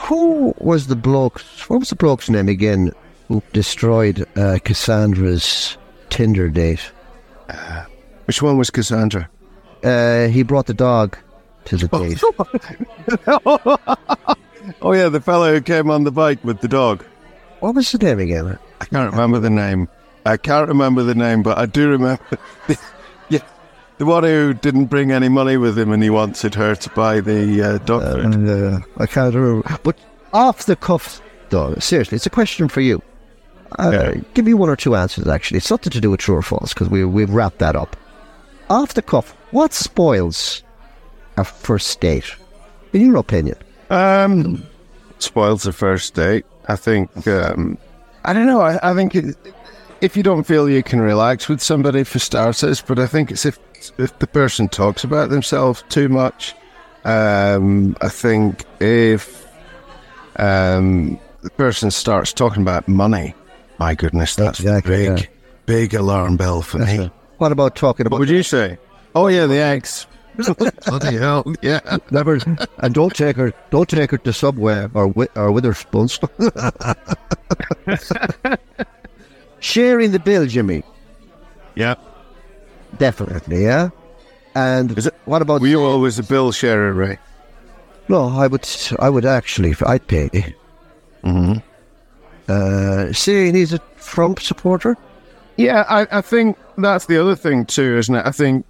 who 0.00 0.54
was 0.58 0.86
the 0.86 0.96
bloke? 0.96 1.40
What 1.68 1.80
was 1.80 1.90
the 1.90 1.96
bloke's 1.96 2.30
name 2.30 2.48
again? 2.48 2.92
Who 3.28 3.42
destroyed 3.52 4.26
uh, 4.36 4.58
Cassandra's 4.64 5.76
Tinder 6.08 6.48
date? 6.48 6.90
Uh, 7.48 7.84
which 8.26 8.42
one 8.42 8.58
was 8.58 8.70
Cassandra? 8.70 9.28
Uh, 9.84 10.28
he 10.28 10.42
brought 10.42 10.66
the 10.66 10.74
dog 10.74 11.16
to 11.66 11.76
the 11.76 11.88
date. 11.88 12.20
oh 14.82 14.92
yeah, 14.92 15.08
the 15.08 15.20
fellow 15.20 15.52
who 15.52 15.60
came 15.60 15.90
on 15.90 16.04
the 16.04 16.10
bike 16.10 16.42
with 16.44 16.60
the 16.60 16.68
dog. 16.68 17.04
What 17.60 17.74
was 17.74 17.92
the 17.92 17.98
name 17.98 18.18
again? 18.18 18.58
I 18.80 18.84
can't 18.84 19.12
remember 19.12 19.38
the 19.38 19.50
name. 19.50 19.88
I 20.24 20.36
can't 20.36 20.68
remember 20.68 21.02
the 21.02 21.14
name, 21.14 21.42
but 21.42 21.58
I 21.58 21.66
do 21.66 21.88
remember. 21.90 22.22
The, 23.98 24.06
one 24.06 24.24
who 24.24 24.54
didn't 24.54 24.86
bring 24.86 25.10
any 25.10 25.28
money 25.28 25.56
with 25.56 25.78
him, 25.78 25.92
and 25.92 26.02
he 26.02 26.10
wanted 26.10 26.54
her 26.54 26.74
to 26.74 26.90
buy 26.90 27.20
the 27.20 27.62
uh, 27.62 27.78
doctorate. 27.78 28.48
Uh, 28.48 28.80
I 28.96 29.06
can't 29.06 29.34
remember. 29.34 29.78
But 29.82 29.98
off 30.32 30.66
the 30.66 30.76
cuff, 30.76 31.20
though, 31.50 31.74
seriously, 31.76 32.16
it's 32.16 32.26
a 32.26 32.30
question 32.30 32.68
for 32.68 32.80
you. 32.80 33.02
Uh, 33.78 33.90
yeah. 33.92 34.22
Give 34.34 34.44
me 34.44 34.54
one 34.54 34.68
or 34.68 34.76
two 34.76 34.94
answers, 34.94 35.26
actually. 35.26 35.58
It's 35.58 35.70
nothing 35.70 35.90
to 35.90 36.00
do 36.00 36.10
with 36.10 36.20
true 36.20 36.36
or 36.36 36.42
false, 36.42 36.72
because 36.72 36.88
we, 36.88 37.04
we've 37.04 37.30
wrapped 37.30 37.58
that 37.58 37.76
up. 37.76 37.96
Off 38.70 38.94
the 38.94 39.02
cuff, 39.02 39.30
what 39.50 39.72
spoils 39.74 40.62
a 41.36 41.44
first 41.44 42.00
date, 42.00 42.34
in 42.92 43.00
your 43.00 43.16
opinion? 43.16 43.56
Um, 43.90 44.62
spoils 45.18 45.66
a 45.66 45.72
first 45.72 46.14
date. 46.14 46.46
I 46.68 46.76
think, 46.76 47.26
um, 47.26 47.78
I 48.24 48.32
don't 48.32 48.46
know, 48.46 48.60
I, 48.60 48.90
I 48.90 48.94
think 48.94 49.14
it, 49.14 49.36
if 50.00 50.16
you 50.16 50.22
don't 50.22 50.44
feel 50.44 50.68
you 50.68 50.82
can 50.82 51.00
relax 51.00 51.48
with 51.48 51.60
somebody 51.60 52.04
for 52.04 52.18
starters, 52.18 52.80
but 52.80 52.98
I 52.98 53.06
think 53.06 53.30
it's 53.30 53.44
if, 53.44 53.58
if 53.98 54.18
the 54.18 54.26
person 54.26 54.68
talks 54.68 55.04
about 55.04 55.30
themselves 55.30 55.84
too 55.88 56.08
much. 56.08 56.54
Um, 57.04 57.96
I 58.00 58.08
think 58.08 58.64
if 58.80 59.46
um, 60.36 61.18
the 61.42 61.50
person 61.50 61.90
starts 61.90 62.32
talking 62.32 62.62
about 62.62 62.88
money, 62.88 63.34
my 63.78 63.94
goodness, 63.94 64.36
that's 64.36 64.60
exactly, 64.60 65.08
big, 65.08 65.20
yeah. 65.20 65.26
big 65.66 65.94
alarm 65.94 66.36
bell 66.36 66.62
for 66.62 66.78
that's 66.78 66.98
me. 66.98 67.04
A, 67.04 67.12
what 67.38 67.52
about 67.52 67.76
talking 67.76 68.06
about? 68.06 68.16
What 68.16 68.20
would 68.20 68.30
you 68.30 68.42
say? 68.42 68.78
Oh 69.14 69.28
yeah, 69.28 69.46
the 69.46 69.58
eggs. 69.58 70.06
Bloody 70.86 71.16
hell! 71.16 71.52
Yeah, 71.62 71.98
never. 72.12 72.38
And 72.78 72.94
don't 72.94 73.14
take 73.14 73.36
her. 73.36 73.52
Don't 73.70 73.88
take 73.88 74.12
her 74.12 74.18
to 74.18 74.32
Subway 74.32 74.88
or 74.94 75.08
with 75.08 75.36
or 75.36 75.50
Wetherspoons. 75.50 76.18
Sharing 79.60 80.12
the 80.12 80.18
bill, 80.18 80.46
Jimmy. 80.46 80.82
Yeah, 81.74 81.94
definitely. 82.98 83.64
Yeah. 83.64 83.90
And 84.54 84.96
Is 84.96 85.06
it, 85.06 85.14
what 85.24 85.42
about? 85.42 85.60
Were 85.60 85.68
you 85.68 85.82
always 85.82 86.18
a 86.18 86.22
bill 86.22 86.52
sharer, 86.52 86.92
Ray? 86.92 87.18
No, 88.08 88.28
I 88.28 88.46
would. 88.46 88.66
I 88.98 89.10
would 89.10 89.24
actually. 89.24 89.74
I'd 89.86 90.06
pay. 90.06 90.54
Mm-hmm. 91.24 91.58
Uh, 92.48 93.12
saying 93.12 93.54
he's 93.54 93.72
a 93.72 93.78
Trump 94.00 94.40
supporter? 94.40 94.96
Yeah, 95.56 95.84
I, 95.88 96.06
I, 96.10 96.20
think 96.22 96.56
that's 96.78 97.06
the 97.06 97.20
other 97.20 97.36
thing 97.36 97.66
too, 97.66 97.98
isn't 97.98 98.14
it? 98.14 98.24
I 98.24 98.30
think, 98.30 98.64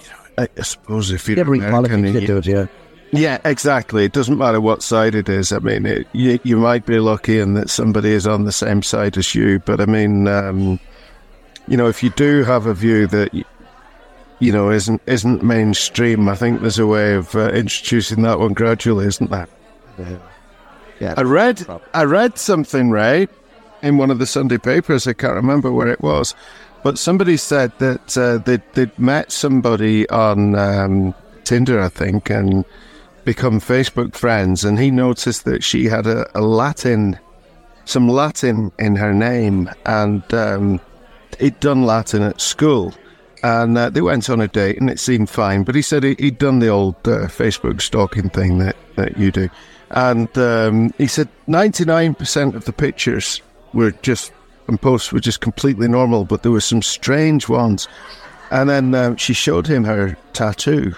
you 0.00 0.08
know, 0.38 0.46
I, 0.58 0.62
suppose 0.62 1.10
if 1.12 1.28
you're 1.28 1.38
Every 1.38 1.58
American, 1.58 2.04
you, 2.04 2.26
do 2.26 2.38
it, 2.38 2.46
yeah. 2.46 2.66
Yeah, 3.12 3.38
exactly. 3.44 4.06
It 4.06 4.12
doesn't 4.12 4.38
matter 4.38 4.60
what 4.60 4.82
side 4.82 5.14
it 5.14 5.28
is. 5.28 5.52
I 5.52 5.58
mean, 5.58 5.84
it, 5.84 6.08
you, 6.12 6.40
you 6.44 6.56
might 6.56 6.86
be 6.86 6.98
lucky 6.98 7.38
in 7.38 7.52
that 7.54 7.68
somebody 7.68 8.10
is 8.10 8.26
on 8.26 8.44
the 8.44 8.52
same 8.52 8.82
side 8.82 9.18
as 9.18 9.34
you, 9.34 9.58
but 9.60 9.80
I 9.82 9.84
mean, 9.84 10.26
um, 10.28 10.80
you 11.68 11.76
know, 11.76 11.88
if 11.88 12.02
you 12.02 12.08
do 12.10 12.42
have 12.44 12.64
a 12.64 12.72
view 12.72 13.06
that 13.08 13.34
you 14.38 14.50
know 14.50 14.70
isn't 14.70 15.02
isn't 15.06 15.42
mainstream, 15.42 16.26
I 16.26 16.34
think 16.34 16.62
there's 16.62 16.78
a 16.78 16.86
way 16.86 17.14
of 17.14 17.34
uh, 17.36 17.50
introducing 17.50 18.22
that 18.22 18.38
one 18.38 18.54
gradually, 18.54 19.06
isn't 19.06 19.30
there? 19.30 19.48
Yeah. 19.98 20.18
Yeah, 21.00 21.14
I 21.16 21.22
read 21.22 21.66
I 21.92 22.04
read 22.04 22.38
something 22.38 22.90
Ray 22.90 23.28
in 23.82 23.98
one 23.98 24.10
of 24.10 24.20
the 24.20 24.26
Sunday 24.26 24.58
papers. 24.58 25.06
I 25.06 25.12
can't 25.12 25.34
remember 25.34 25.72
where 25.72 25.88
it 25.88 26.00
was, 26.00 26.34
but 26.82 26.98
somebody 26.98 27.36
said 27.36 27.72
that 27.78 28.16
uh, 28.16 28.38
they'd, 28.38 28.62
they'd 28.74 28.96
met 28.98 29.32
somebody 29.32 30.08
on 30.10 30.54
um, 30.54 31.14
Tinder, 31.44 31.80
I 31.80 31.88
think, 31.88 32.30
and 32.30 32.64
become 33.24 33.60
Facebook 33.60 34.14
friends. 34.14 34.64
And 34.64 34.78
he 34.78 34.90
noticed 34.90 35.44
that 35.44 35.62
she 35.64 35.84
had 35.86 36.06
a, 36.06 36.26
a 36.38 36.40
Latin, 36.40 37.18
some 37.84 38.08
Latin 38.08 38.72
in 38.78 38.96
her 38.96 39.12
name, 39.12 39.70
and 39.86 40.22
um, 40.34 40.80
he'd 41.38 41.58
done 41.60 41.84
Latin 41.84 42.22
at 42.22 42.40
school. 42.40 42.94
And 43.42 43.76
uh, 43.76 43.90
they 43.90 44.00
went 44.00 44.30
on 44.30 44.40
a 44.40 44.48
date, 44.48 44.80
and 44.80 44.88
it 44.88 45.00
seemed 45.00 45.28
fine. 45.28 45.64
But 45.64 45.74
he 45.74 45.82
said 45.82 46.04
he, 46.04 46.16
had 46.18 46.38
done 46.38 46.60
the 46.60 46.68
old 46.68 46.94
uh, 47.04 47.26
Facebook 47.26 47.80
stalking 47.80 48.30
thing 48.30 48.58
that, 48.58 48.76
that 48.96 49.16
you 49.16 49.32
do. 49.32 49.48
And 49.90 50.36
um, 50.38 50.90
he 50.96 51.06
said 51.06 51.28
99% 51.48 52.54
of 52.54 52.64
the 52.64 52.72
pictures 52.72 53.42
were 53.72 53.90
just, 53.90 54.32
and 54.68 54.80
posts 54.80 55.12
were 55.12 55.20
just 55.20 55.40
completely 55.40 55.88
normal, 55.88 56.24
but 56.24 56.42
there 56.42 56.52
were 56.52 56.60
some 56.60 56.82
strange 56.82 57.48
ones. 57.48 57.88
And 58.50 58.70
then 58.70 58.94
um, 58.94 59.16
she 59.16 59.32
showed 59.32 59.66
him 59.66 59.84
her 59.84 60.16
tattoo. 60.34 60.94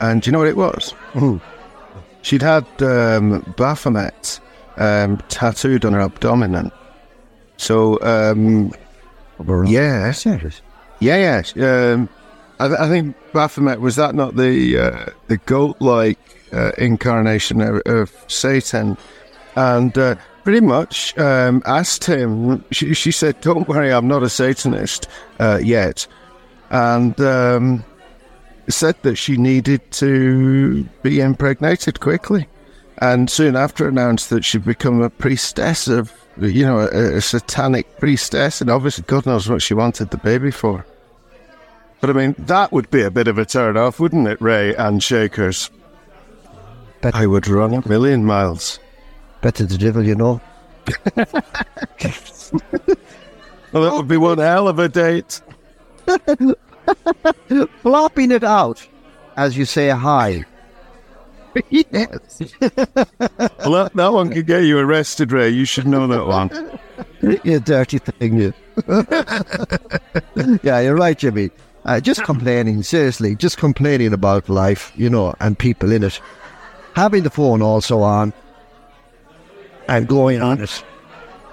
And 0.00 0.22
do 0.22 0.28
you 0.28 0.32
know 0.32 0.38
what 0.38 0.48
it 0.48 0.56
was? 0.56 0.94
Ooh. 1.16 1.40
She'd 2.22 2.42
had 2.42 2.66
um, 2.80 3.40
Baphomet 3.56 4.40
um, 4.76 5.18
tattooed 5.28 5.84
on 5.84 5.92
her 5.92 6.00
abdomen. 6.00 6.70
So, 7.56 8.00
um, 8.02 8.72
yeah. 9.66 10.12
Yeah, 11.00 11.42
yeah. 11.56 11.92
Um, 11.92 12.08
I, 12.60 12.68
th- 12.68 12.80
I, 12.80 12.88
think 12.88 13.16
Baphomet 13.32 13.80
was 13.80 13.96
that 13.96 14.14
not 14.14 14.36
the 14.36 14.78
uh, 14.78 15.06
the 15.26 15.36
goat-like 15.38 16.18
uh, 16.52 16.70
incarnation 16.78 17.60
of, 17.60 17.82
of, 17.86 18.24
Satan, 18.28 18.96
and 19.56 19.96
uh, 19.98 20.14
pretty 20.44 20.60
much 20.60 21.16
um, 21.18 21.62
asked 21.66 22.04
him. 22.04 22.64
She, 22.70 22.94
she, 22.94 23.10
said, 23.10 23.40
"Don't 23.40 23.66
worry, 23.66 23.92
I'm 23.92 24.06
not 24.06 24.22
a 24.22 24.28
Satanist 24.28 25.08
uh, 25.40 25.58
yet," 25.60 26.06
and 26.70 27.20
um, 27.20 27.84
said 28.68 28.96
that 29.02 29.16
she 29.16 29.36
needed 29.36 29.90
to 29.92 30.84
be 31.02 31.20
impregnated 31.20 32.00
quickly, 32.00 32.48
and 32.98 33.28
soon 33.28 33.56
after 33.56 33.88
announced 33.88 34.30
that 34.30 34.44
she'd 34.44 34.64
become 34.64 35.02
a 35.02 35.10
priestess 35.10 35.88
of, 35.88 36.12
you 36.38 36.64
know, 36.64 36.80
a, 36.80 37.16
a 37.16 37.20
satanic 37.20 37.98
priestess, 37.98 38.60
and 38.60 38.70
obviously 38.70 39.04
God 39.06 39.26
knows 39.26 39.48
what 39.48 39.62
she 39.62 39.74
wanted 39.74 40.10
the 40.10 40.18
baby 40.18 40.50
for. 40.50 40.86
But 42.00 42.10
I 42.10 42.12
mean, 42.14 42.34
that 42.38 42.72
would 42.72 42.90
be 42.90 43.02
a 43.02 43.10
bit 43.10 43.28
of 43.28 43.38
a 43.38 43.44
turn 43.44 43.76
off, 43.76 44.00
wouldn't 44.00 44.26
it, 44.26 44.40
Ray 44.40 44.74
and 44.74 45.02
Shakers? 45.02 45.70
Bet- 47.00 47.14
I 47.14 47.26
would 47.26 47.48
run 47.48 47.74
a 47.74 47.88
million 47.88 48.24
miles. 48.24 48.80
Better 49.40 49.66
the 49.66 49.78
devil, 49.78 50.04
you 50.04 50.14
know. 50.14 50.40
well, 51.16 51.26
that 53.72 53.92
would 53.92 54.08
be 54.08 54.16
one 54.16 54.38
hell 54.38 54.68
of 54.68 54.78
a 54.78 54.88
date. 54.88 55.40
Flopping 57.82 58.30
it 58.30 58.44
out 58.44 58.86
as 59.36 59.56
you 59.56 59.64
say 59.64 59.88
hi. 59.90 60.44
yes. 61.70 61.90
well, 62.60 63.72
that, 63.72 63.90
that 63.94 64.12
one 64.12 64.30
could 64.30 64.46
get 64.46 64.64
you 64.64 64.78
arrested, 64.78 65.32
Ray. 65.32 65.50
You 65.50 65.64
should 65.64 65.86
know 65.86 66.06
that 66.06 66.26
one. 66.26 66.78
you 67.44 67.60
dirty 67.60 67.98
thing, 67.98 68.38
you. 68.38 68.54
yeah, 70.62 70.80
you're 70.80 70.96
right, 70.96 71.18
Jimmy. 71.18 71.50
Uh, 71.84 72.00
just 72.00 72.22
complaining, 72.22 72.82
seriously, 72.82 73.34
just 73.34 73.58
complaining 73.58 74.12
about 74.12 74.48
life, 74.48 74.92
you 74.94 75.10
know, 75.10 75.34
and 75.40 75.58
people 75.58 75.92
in 75.92 76.04
it. 76.04 76.20
Having 76.94 77.24
the 77.24 77.30
phone 77.30 77.60
also 77.60 78.00
on 78.00 78.32
and 79.88 80.06
going 80.06 80.40
on 80.40 80.60
it, 80.60 80.84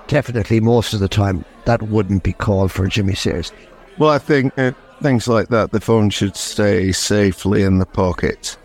definitely 0.08 0.60
most 0.60 0.94
of 0.94 1.00
the 1.00 1.08
time, 1.08 1.44
that 1.66 1.82
wouldn't 1.82 2.24
be 2.24 2.34
called 2.34 2.72
for 2.72 2.88
Jimmy 2.88 3.16
Sears. 3.16 3.52
Well, 3.98 4.12
I 4.12 4.20
think 4.20 4.54
uh, 4.58 4.72
things 5.02 5.28
like 5.28 5.50
that, 5.50 5.72
the 5.72 5.80
phone 5.80 6.10
should 6.10 6.36
stay 6.36 6.92
safely 6.92 7.64
in 7.64 7.80
the 7.80 7.86
pocket. 7.86 8.58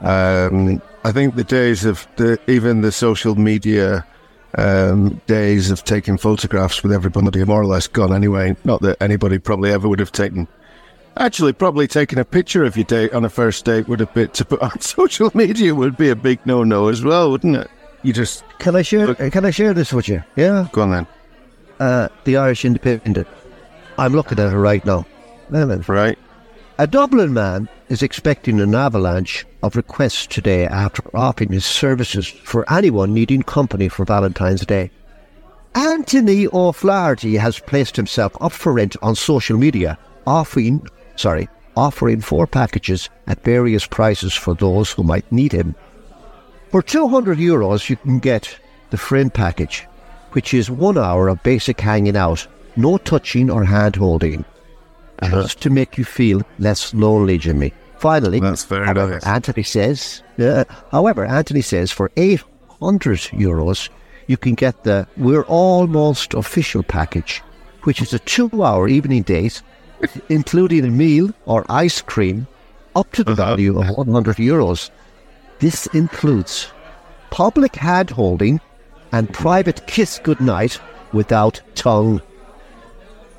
Um, 0.00 0.80
I 1.04 1.12
think 1.12 1.34
the 1.34 1.44
days 1.44 1.84
of 1.84 2.06
the, 2.16 2.38
even 2.46 2.80
the 2.80 2.92
social 2.92 3.34
media 3.34 4.06
um, 4.56 5.20
days 5.26 5.70
of 5.70 5.84
taking 5.84 6.18
photographs 6.18 6.82
with 6.82 6.92
everybody 6.92 7.40
are 7.40 7.46
more 7.46 7.62
or 7.62 7.66
less 7.66 7.86
gone 7.86 8.12
anyway. 8.12 8.56
Not 8.64 8.82
that 8.82 9.00
anybody 9.00 9.38
probably 9.38 9.70
ever 9.70 9.88
would 9.88 10.00
have 10.00 10.12
taken 10.12 10.48
Actually, 11.16 11.52
probably 11.52 11.88
taking 11.88 12.18
a 12.18 12.24
picture 12.24 12.64
of 12.64 12.76
your 12.76 12.84
date 12.84 13.12
on 13.12 13.24
a 13.24 13.28
first 13.28 13.64
date 13.64 13.88
would 13.88 14.00
have 14.00 14.12
been 14.14 14.28
to 14.30 14.44
put 14.44 14.60
on 14.60 14.80
social 14.80 15.30
media 15.34 15.74
would 15.74 15.96
be 15.96 16.08
a 16.08 16.16
big 16.16 16.44
no-no 16.46 16.88
as 16.88 17.02
well, 17.02 17.30
wouldn't 17.30 17.56
it? 17.56 17.70
You 18.02 18.12
just 18.12 18.44
can 18.58 18.76
I 18.76 18.82
share? 18.82 19.08
Look, 19.08 19.18
can 19.32 19.44
I 19.44 19.50
share 19.50 19.74
this 19.74 19.92
with 19.92 20.08
you? 20.08 20.22
Yeah, 20.36 20.68
go 20.72 20.82
on 20.82 20.90
then. 20.90 21.06
Uh, 21.78 22.08
the 22.24 22.36
Irish 22.36 22.64
Independent. 22.64 23.26
I'm 23.98 24.14
looking 24.14 24.38
at 24.38 24.52
it 24.52 24.56
right 24.56 24.84
now. 24.86 25.04
Right. 25.88 26.18
A 26.78 26.86
Dublin 26.86 27.34
man 27.34 27.68
is 27.88 28.02
expecting 28.02 28.60
an 28.60 28.74
avalanche 28.74 29.44
of 29.62 29.76
requests 29.76 30.26
today 30.26 30.66
after 30.66 31.02
offering 31.14 31.52
his 31.52 31.64
services 31.64 32.26
for 32.26 32.70
anyone 32.72 33.12
needing 33.12 33.42
company 33.42 33.88
for 33.88 34.04
Valentine's 34.04 34.64
Day. 34.64 34.90
Anthony 35.74 36.46
O'Flaherty 36.46 37.36
has 37.36 37.58
placed 37.60 37.96
himself 37.96 38.36
up 38.40 38.52
for 38.52 38.72
rent 38.72 38.96
on 39.02 39.14
social 39.14 39.58
media, 39.58 39.98
offering 40.26 40.86
sorry, 41.16 41.48
offering 41.76 42.20
four 42.20 42.46
packages 42.46 43.10
at 43.26 43.44
various 43.44 43.86
prices 43.86 44.34
for 44.34 44.54
those 44.54 44.90
who 44.90 45.02
might 45.02 45.30
need 45.30 45.52
him. 45.52 45.74
For 46.70 46.82
200 46.82 47.38
euros, 47.38 47.88
you 47.88 47.96
can 47.96 48.18
get 48.18 48.58
the 48.90 48.96
friend 48.96 49.32
package, 49.32 49.86
which 50.32 50.54
is 50.54 50.70
one 50.70 50.96
hour 50.96 51.28
of 51.28 51.42
basic 51.42 51.80
hanging 51.80 52.16
out, 52.16 52.46
no 52.76 52.96
touching 52.96 53.50
or 53.50 53.64
hand 53.64 53.96
holding, 53.96 54.44
uh-huh. 55.22 55.42
just 55.42 55.60
to 55.62 55.70
make 55.70 55.98
you 55.98 56.04
feel 56.04 56.42
less 56.58 56.94
lonely, 56.94 57.38
Jimmy. 57.38 57.72
Finally, 57.98 58.40
that's 58.40 58.70
enough. 58.70 59.26
Anthony 59.26 59.62
says, 59.62 60.22
uh, 60.38 60.64
however, 60.90 61.26
Anthony 61.26 61.60
says 61.60 61.92
for 61.92 62.10
800 62.16 63.18
euros, 63.32 63.90
you 64.26 64.36
can 64.36 64.54
get 64.54 64.84
the 64.84 65.06
We're 65.16 65.42
Almost 65.42 66.34
Official 66.34 66.82
package, 66.82 67.42
which 67.82 68.00
is 68.00 68.14
a 68.14 68.18
two 68.20 68.50
hour 68.62 68.88
evening 68.88 69.22
date 69.22 69.62
including 70.28 70.84
a 70.84 70.90
meal 70.90 71.32
or 71.46 71.64
ice 71.68 72.00
cream 72.00 72.46
up 72.96 73.10
to 73.12 73.24
the 73.24 73.32
uh-huh. 73.32 73.44
value 73.44 73.78
of 73.78 73.96
100 73.96 74.36
euros. 74.36 74.90
This 75.58 75.86
includes 75.88 76.72
public 77.30 77.76
hand 77.76 78.10
holding 78.10 78.60
and 79.12 79.32
private 79.32 79.86
kiss 79.86 80.18
goodnight 80.18 80.80
without 81.12 81.60
tongue. 81.74 82.22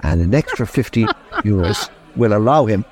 And 0.03 0.21
an 0.21 0.33
extra 0.33 0.65
50 0.65 1.05
euros 1.43 1.89
will 2.15 2.33
allow 2.33 2.65
him 2.65 2.85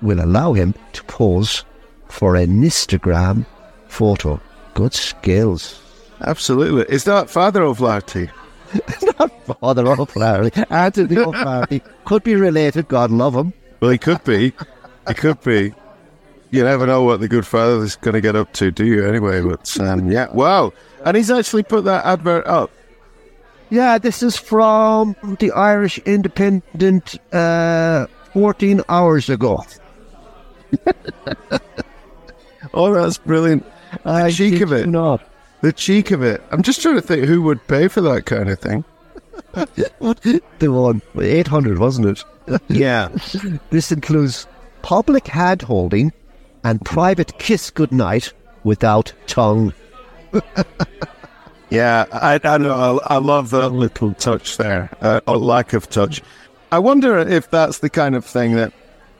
will 0.00 0.20
allow 0.20 0.52
him 0.52 0.74
to 0.92 1.02
pose 1.04 1.64
for 2.08 2.36
an 2.36 2.62
Instagram 2.62 3.44
photo. 3.88 4.40
Good 4.74 4.94
skills. 4.94 5.82
Absolutely. 6.20 6.84
Is 6.94 7.04
that 7.04 7.28
Father 7.28 7.62
O'Flaherty? 7.62 8.30
Not 9.18 9.32
Father 9.60 9.86
O'Flaherty. 9.86 10.62
Anthony 10.70 11.18
O'Flaherty. 11.18 11.82
Could 12.04 12.22
be 12.22 12.36
related, 12.36 12.88
God 12.88 13.10
love 13.10 13.34
him. 13.34 13.52
Well, 13.80 13.90
he 13.90 13.98
could 13.98 14.22
be. 14.24 14.52
He 15.06 15.14
could 15.14 15.40
be. 15.42 15.74
You 16.50 16.64
never 16.64 16.86
know 16.86 17.02
what 17.02 17.20
the 17.20 17.28
good 17.28 17.46
father 17.46 17.82
is 17.84 17.96
going 17.96 18.14
to 18.14 18.20
get 18.20 18.34
up 18.34 18.52
to, 18.54 18.70
do 18.70 18.86
you? 18.86 19.06
Anyway, 19.06 19.42
but 19.42 19.78
um, 19.80 20.10
yeah, 20.10 20.30
wow. 20.32 20.72
And 21.04 21.16
he's 21.16 21.30
actually 21.30 21.62
put 21.62 21.84
that 21.84 22.04
advert 22.06 22.46
up. 22.46 22.70
Yeah, 23.70 23.98
this 23.98 24.22
is 24.22 24.36
from 24.36 25.14
the 25.40 25.50
Irish 25.52 25.98
Independent 25.98 27.18
uh, 27.34 28.06
14 28.32 28.82
hours 28.88 29.28
ago. 29.28 29.64
oh, 32.74 32.94
that's 32.94 33.18
brilliant. 33.18 33.66
I 34.04 34.30
cheek 34.30 34.60
of 34.60 34.72
it. 34.72 34.88
Not. 34.88 35.22
The 35.60 35.72
cheek 35.72 36.10
of 36.12 36.22
it. 36.22 36.42
I'm 36.50 36.62
just 36.62 36.80
trying 36.80 36.94
to 36.94 37.02
think 37.02 37.24
who 37.24 37.42
would 37.42 37.66
pay 37.66 37.88
for 37.88 38.00
that 38.02 38.26
kind 38.26 38.48
of 38.48 38.58
thing. 38.58 38.84
the 40.58 40.72
one 40.72 41.02
800, 41.20 41.78
wasn't 41.78 42.06
it? 42.08 42.24
yeah. 42.68 43.08
This 43.70 43.92
includes 43.92 44.46
public 44.82 45.26
hand 45.26 45.62
holding 45.62 46.12
and 46.64 46.84
private 46.84 47.38
kiss 47.38 47.70
goodnight 47.70 48.32
without 48.64 49.12
tongue. 49.26 49.72
Yeah, 51.70 52.06
I, 52.12 52.40
I 52.42 52.58
know. 52.58 53.00
I, 53.04 53.14
I, 53.14 53.18
love 53.18 53.50
that 53.50 53.70
little 53.70 54.14
touch 54.14 54.56
there, 54.56 54.90
uh, 55.00 55.20
or 55.26 55.36
lack 55.36 55.72
of 55.72 55.88
touch. 55.88 56.22
I 56.72 56.78
wonder 56.78 57.18
if 57.18 57.50
that's 57.50 57.78
the 57.78 57.90
kind 57.90 58.14
of 58.14 58.24
thing 58.24 58.54
that 58.56 58.72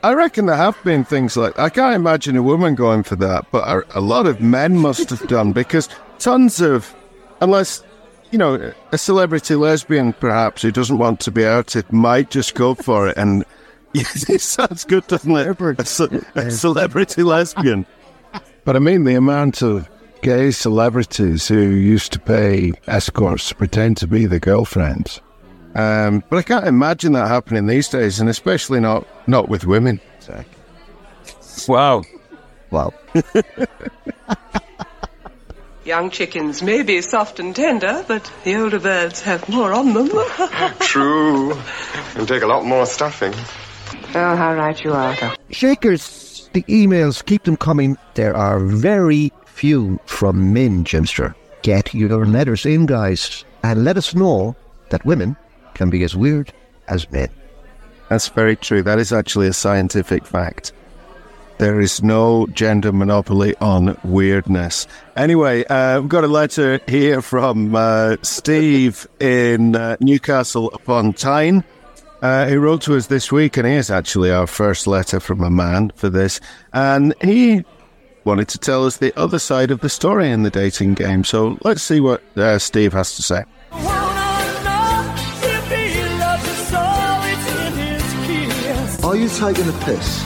I 0.03 0.15
reckon 0.15 0.47
there 0.47 0.57
have 0.57 0.83
been 0.85 1.05
things 1.05 1.37
like 1.37 1.59
I 1.59 1.69
can't 1.69 1.95
imagine 1.95 2.37
a 2.37 2.43
woman 2.43 2.75
going 2.75 3.03
for 3.03 3.17
that, 3.17 3.47
but 3.51 3.67
a, 3.69 3.99
a 3.99 4.01
lot 4.01 4.27
of 4.27 4.41
men 4.41 4.77
must 4.77 5.11
have 5.11 5.27
done 5.29 5.53
because 5.53 5.89
tons 6.19 6.61
of, 6.61 6.95
unless 7.41 7.83
you 8.31 8.39
know, 8.39 8.73
a 8.93 8.99
celebrity 8.99 9.55
lesbian 9.55 10.13
perhaps 10.13 10.63
who 10.63 10.71
doesn't 10.71 10.99
want 10.99 11.21
to 11.21 11.31
be 11.31 11.47
outed 11.47 11.91
might 11.93 12.31
just 12.31 12.55
go 12.55 12.75
for 12.75 13.09
it. 13.09 13.17
And 13.17 13.45
yes, 13.93 14.29
it 14.31 14.41
sounds 14.41 14.85
good, 14.85 15.07
doesn't 15.07 15.35
it? 15.35 15.61
A, 15.81 15.85
ce- 15.85 16.25
a 16.35 16.51
celebrity 16.51 17.23
lesbian. 17.23 17.87
But 18.65 18.77
I 18.77 18.81
mean, 18.81 19.05
the 19.05 19.15
amount 19.15 19.63
of 19.63 19.89
gay 20.23 20.51
celebrities 20.51 21.49
who 21.49 21.61
used 21.61 22.13
to 22.13 22.19
pay 22.21 22.73
escorts 22.87 23.49
to 23.49 23.55
pretend 23.55 23.97
to 23.99 24.07
be 24.07 24.27
the 24.27 24.41
girlfriends. 24.41 25.21
Um, 25.75 26.25
but 26.29 26.37
I 26.37 26.43
can't 26.43 26.67
imagine 26.67 27.13
that 27.13 27.29
happening 27.29 27.67
these 27.67 27.89
days, 27.89 28.21
and 28.21 28.29
especially 28.29 28.81
not 28.81 29.07
not 29.29 29.49
with 29.49 29.65
women. 29.65 30.01
Exactly. 30.17 30.55
Wow. 31.69 32.03
Wow. 32.71 32.93
Young 35.85 36.11
chickens 36.11 36.63
may 36.63 36.83
be 36.83 37.01
soft 37.01 37.41
and 37.41 37.57
tender, 37.57 38.05
but 38.07 38.31
the 38.45 38.57
older 38.57 38.79
birds 38.79 39.23
have 39.23 39.49
more 39.49 39.73
on 39.73 39.95
them. 39.95 40.11
True. 40.81 41.59
And 42.15 42.29
take 42.29 42.43
a 42.43 42.47
lot 42.47 42.65
more 42.67 42.85
stuffing. 42.85 43.33
Oh, 44.15 44.37
how 44.37 44.55
right 44.55 44.79
you 44.85 44.93
are. 44.93 45.17
Shakers, 45.51 46.51
the 46.53 46.63
emails, 46.65 47.25
keep 47.25 47.45
them 47.45 47.57
coming. 47.57 47.97
There 48.15 48.37
are 48.37 48.59
very 48.61 49.33
few 49.59 49.99
from 50.07 50.53
men, 50.53 50.85
Jimster. 50.85 51.35
Get 51.63 51.93
your 51.93 52.25
letters 52.25 52.65
in, 52.65 52.87
guys, 52.87 53.45
and 53.65 53.83
let 53.83 53.97
us 53.97 54.15
know 54.15 54.55
that 54.91 55.05
women 55.05 55.37
can 55.75 55.91
be 55.91 56.05
as 56.05 56.15
weird 56.15 56.53
as 56.87 57.11
men. 57.11 57.29
That's 58.09 58.29
very 58.29 58.55
true. 58.55 58.85
That 58.85 59.01
is 59.01 59.13
actually 59.13 59.49
a 59.49 59.53
scientific 59.53 60.25
fact. 60.25 60.73
There 61.59 61.81
is 61.81 62.05
no 62.05 62.47
gender 62.53 62.93
monopoly 62.93 63.57
on 63.57 63.99
weirdness. 64.05 64.87
Anyway, 65.17 65.65
uh, 65.65 66.01
we've 66.01 66.09
got 66.09 66.23
a 66.23 66.29
letter 66.29 66.81
here 66.87 67.21
from 67.21 67.75
uh, 67.75 68.15
Steve 68.23 69.09
in 69.19 69.75
uh, 69.75 69.97
Newcastle 69.99 70.71
upon 70.73 71.15
Tyne. 71.15 71.65
Uh, 72.23 72.47
he 72.47 72.55
wrote 72.55 72.83
to 72.83 72.97
us 72.97 73.09
this 73.09 73.33
week, 73.33 73.57
and 73.57 73.67
here's 73.67 73.91
actually 73.91 74.31
our 74.31 74.47
first 74.47 74.87
letter 74.87 75.19
from 75.19 75.43
a 75.43 75.51
man 75.51 75.91
for 75.97 76.09
this. 76.09 76.41
And 76.73 77.13
he 77.21 77.65
wanted 78.29 78.47
to 78.49 78.59
tell 78.59 78.85
us 78.85 78.99
the 78.99 79.19
other 79.19 79.39
side 79.39 79.71
of 79.71 79.81
the 79.81 79.89
story 79.89 80.31
in 80.31 80.43
the 80.43 80.51
dating 80.51 80.93
game. 80.93 81.25
So 81.25 81.57
let's 81.65 81.83
see 81.83 81.99
what 81.99 82.23
uh, 82.37 82.59
Steve 82.59 82.93
has 82.93 83.17
to 83.17 83.23
say. 83.23 83.45
Are 89.03 89.17
you 89.17 89.31
taking 89.31 89.67
a 89.67 89.73
piss? 89.81 90.23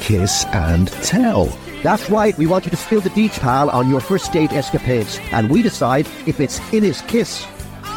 Kiss 0.00 0.46
and 0.46 0.88
tell. 1.04 1.54
That's 1.82 2.08
right, 2.08 2.36
we 2.38 2.46
want 2.46 2.64
you 2.64 2.70
to 2.70 2.76
spill 2.76 3.02
the 3.02 3.10
detail 3.10 3.68
on 3.68 3.90
your 3.90 4.00
first 4.00 4.32
date 4.32 4.52
escapades, 4.52 5.20
and 5.30 5.50
we 5.50 5.60
decide 5.60 6.08
if 6.26 6.40
it's 6.40 6.58
in 6.72 6.82
his 6.82 7.02
kiss 7.02 7.46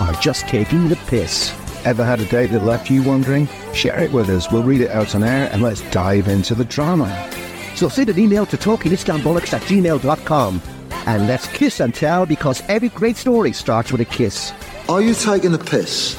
or 0.02 0.12
just 0.20 0.50
taking 0.50 0.90
the 0.90 0.98
piss. 1.08 1.54
Ever 1.86 2.04
had 2.04 2.20
a 2.20 2.26
date 2.26 2.52
that 2.52 2.66
left 2.66 2.90
you 2.90 3.04
wondering? 3.04 3.48
Share 3.74 4.00
it 4.04 4.12
with 4.12 4.30
us. 4.30 4.52
We'll 4.52 4.64
read 4.64 4.82
it 4.82 4.92
out 4.92 5.16
on 5.16 5.24
air 5.24 5.50
and 5.54 5.64
let's 5.64 5.82
dive 5.92 6.28
into 6.28 6.54
the 6.54 6.66
drama. 6.66 7.08
So 7.82 7.90
send 7.90 8.10
an 8.10 8.20
email 8.20 8.46
to 8.46 8.58
talkingistanbullocks 8.58 9.54
at 9.54 9.64
gmail.com 9.64 10.62
and 11.08 11.26
let's 11.26 11.48
kiss 11.48 11.80
and 11.80 11.92
tell 11.92 12.28
because 12.28 12.62
every 12.70 12.90
great 12.90 13.18
story 13.18 13.54
starts 13.54 13.92
with 13.92 14.02
a 14.02 14.06
kiss. 14.06 14.54
Are 14.88 15.02
you 15.02 15.16
taking 15.16 15.52
a 15.56 15.58
piss? 15.58 16.16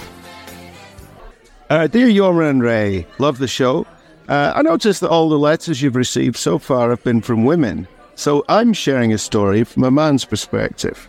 Uh, 1.70 1.86
dear 1.86 2.08
Jorma 2.08 2.50
and 2.50 2.64
Ray, 2.64 3.06
love 3.20 3.38
the 3.38 3.46
show. 3.46 3.86
Uh, 4.28 4.52
I 4.56 4.62
noticed 4.62 5.02
that 5.02 5.10
all 5.10 5.28
the 5.28 5.38
letters 5.38 5.80
you've 5.80 5.94
received 5.94 6.34
so 6.34 6.58
far 6.58 6.90
have 6.90 7.04
been 7.04 7.20
from 7.20 7.44
women, 7.44 7.86
so 8.16 8.44
I'm 8.48 8.72
sharing 8.72 9.12
a 9.12 9.18
story 9.18 9.62
from 9.62 9.84
a 9.84 9.90
man's 9.92 10.24
perspective. 10.24 11.08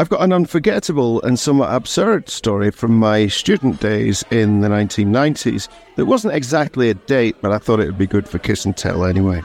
I've 0.00 0.08
got 0.08 0.22
an 0.22 0.32
unforgettable 0.32 1.20
and 1.22 1.36
somewhat 1.36 1.74
absurd 1.74 2.28
story 2.28 2.70
from 2.70 2.96
my 2.96 3.26
student 3.26 3.80
days 3.80 4.24
in 4.30 4.60
the 4.60 4.68
1990s 4.68 5.68
that 5.96 6.06
wasn't 6.06 6.34
exactly 6.34 6.88
a 6.88 6.94
date, 6.94 7.34
but 7.40 7.50
I 7.50 7.58
thought 7.58 7.80
it 7.80 7.86
would 7.86 7.98
be 7.98 8.06
good 8.06 8.28
for 8.28 8.38
Kiss 8.38 8.64
and 8.64 8.76
Tell 8.76 9.04
anyway. 9.04 9.42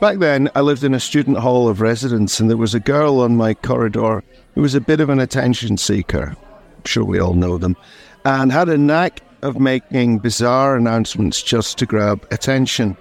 Back 0.00 0.18
then, 0.18 0.48
I 0.54 0.60
lived 0.60 0.84
in 0.84 0.94
a 0.94 1.00
student 1.00 1.38
hall 1.38 1.68
of 1.68 1.80
residence, 1.80 2.38
and 2.38 2.48
there 2.48 2.56
was 2.56 2.72
a 2.72 2.78
girl 2.78 3.18
on 3.18 3.36
my 3.36 3.52
corridor 3.52 4.22
who 4.54 4.62
was 4.62 4.76
a 4.76 4.80
bit 4.80 5.00
of 5.00 5.08
an 5.08 5.18
attention 5.18 5.76
seeker. 5.76 6.36
I'm 6.76 6.84
sure 6.84 7.04
we 7.04 7.18
all 7.18 7.34
know 7.34 7.58
them, 7.58 7.76
and 8.24 8.52
had 8.52 8.68
a 8.68 8.78
knack 8.78 9.22
of 9.42 9.58
making 9.58 10.20
bizarre 10.20 10.76
announcements 10.76 11.42
just 11.42 11.78
to 11.78 11.86
grab 11.86 12.24
attention. 12.30 12.96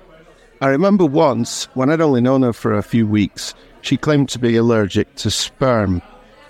I 0.60 0.70
remember 0.70 1.06
once, 1.06 1.66
when 1.76 1.92
I'd 1.92 2.02
only 2.02 2.22
known 2.22 2.42
her 2.42 2.52
for 2.52 2.74
a 2.74 2.82
few 2.82 3.06
weeks, 3.06 3.54
she 3.82 3.96
claimed 3.96 4.30
to 4.30 4.40
be 4.40 4.56
allergic 4.56 5.14
to 5.18 5.30
sperm 5.30 6.02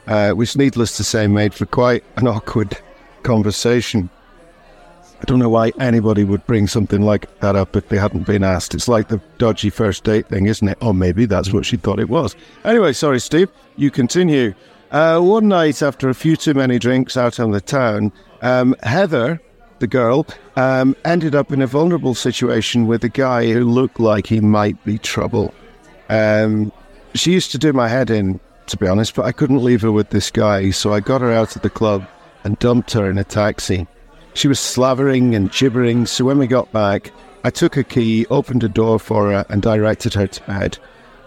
uh, 0.08 0.32
which, 0.32 0.58
needless 0.58 0.98
to 0.98 1.04
say, 1.04 1.28
made 1.28 1.54
for 1.54 1.66
quite 1.66 2.04
an 2.16 2.28
awkward 2.28 2.78
conversation. 3.24 4.10
I 5.20 5.26
don't 5.26 5.40
know 5.40 5.50
why 5.50 5.72
anybody 5.80 6.24
would 6.24 6.46
bring 6.46 6.68
something 6.68 7.02
like 7.02 7.40
that 7.40 7.56
up 7.56 7.76
if 7.76 7.90
they 7.90 7.98
hadn't 7.98 8.28
been 8.28 8.44
asked. 8.44 8.76
It's 8.76 8.88
like 8.88 9.08
the 9.08 9.20
dodgy 9.40 9.70
first 9.70 10.04
date 10.04 10.28
thing, 10.28 10.46
isn't 10.46 10.68
it? 10.68 10.78
Or 10.80 10.94
maybe 10.94 11.26
that's 11.26 11.52
what 11.52 11.66
she 11.66 11.78
thought 11.78 12.00
it 12.00 12.10
was. 12.10 12.36
Anyway, 12.64 12.94
sorry, 12.94 13.20
Steve. 13.20 13.50
You 13.78 13.90
continue. 13.90 14.54
Uh, 14.92 15.20
one 15.20 15.48
night 15.48 15.82
after 15.82 16.08
a 16.08 16.14
few 16.14 16.36
too 16.38 16.54
many 16.54 16.78
drinks 16.80 17.18
out 17.18 17.40
on 17.40 17.52
the 17.52 17.60
town, 17.60 18.12
um, 18.42 18.76
Heather, 18.84 19.42
the 19.80 19.88
girl, 19.88 20.28
um, 20.56 20.96
ended 21.04 21.36
up 21.36 21.52
in 21.52 21.62
a 21.62 21.68
vulnerable 21.68 22.16
situation 22.16 22.88
with 22.88 23.04
a 23.04 23.10
guy 23.10 23.52
who 23.52 23.66
looked 23.66 24.00
like 24.00 24.28
he 24.28 24.40
might 24.40 24.82
be 24.86 24.98
trouble. 24.98 25.54
Um, 26.10 26.72
she 27.16 27.34
used 27.34 27.52
to 27.52 27.58
do 27.58 27.74
my 27.74 27.88
head 27.88 28.10
in 28.10 28.40
to 28.68 28.78
be 28.78 28.88
honest, 28.88 29.16
but 29.16 29.26
I 29.26 29.32
couldn't 29.32 29.64
leave 29.64 29.82
her 29.82 29.92
with 29.92 30.10
this 30.10 30.32
guy, 30.32 30.72
so 30.72 30.94
I 30.94 31.00
got 31.00 31.22
her 31.22 31.32
out 31.32 31.56
of 31.56 31.62
the 31.62 31.70
club 31.70 32.08
and 32.44 32.60
dumped 32.60 32.94
her 32.94 33.10
in 33.10 33.18
a 33.18 33.24
taxi. 33.24 33.88
She 34.34 34.48
was 34.48 34.60
slavering 34.60 35.36
and 35.36 35.52
gibbering, 35.52 36.06
so 36.06 36.26
when 36.26 36.38
we 36.38 36.48
got 36.48 36.72
back, 36.72 37.12
I 37.44 37.50
took 37.50 37.78
a 37.78 37.84
key, 37.84 38.26
opened 38.30 38.64
a 38.64 38.70
door 38.70 39.00
for 39.00 39.32
her, 39.32 39.46
and 39.50 39.62
directed 39.62 40.14
her 40.14 40.28
to 40.28 40.44
bed. 40.44 40.78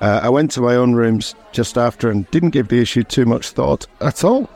Uh, 0.01 0.21
I 0.23 0.29
went 0.29 0.51
to 0.53 0.61
my 0.61 0.77
own 0.77 0.95
rooms 0.95 1.35
just 1.53 1.77
after 1.77 2.11
and 2.11 2.31
didn't 2.31 2.51
give 2.51 2.69
the 2.69 2.81
issue 2.81 3.03
too 3.03 3.27
much 3.27 3.51
thought 3.51 3.87
at 4.01 4.25
all. 4.25 4.49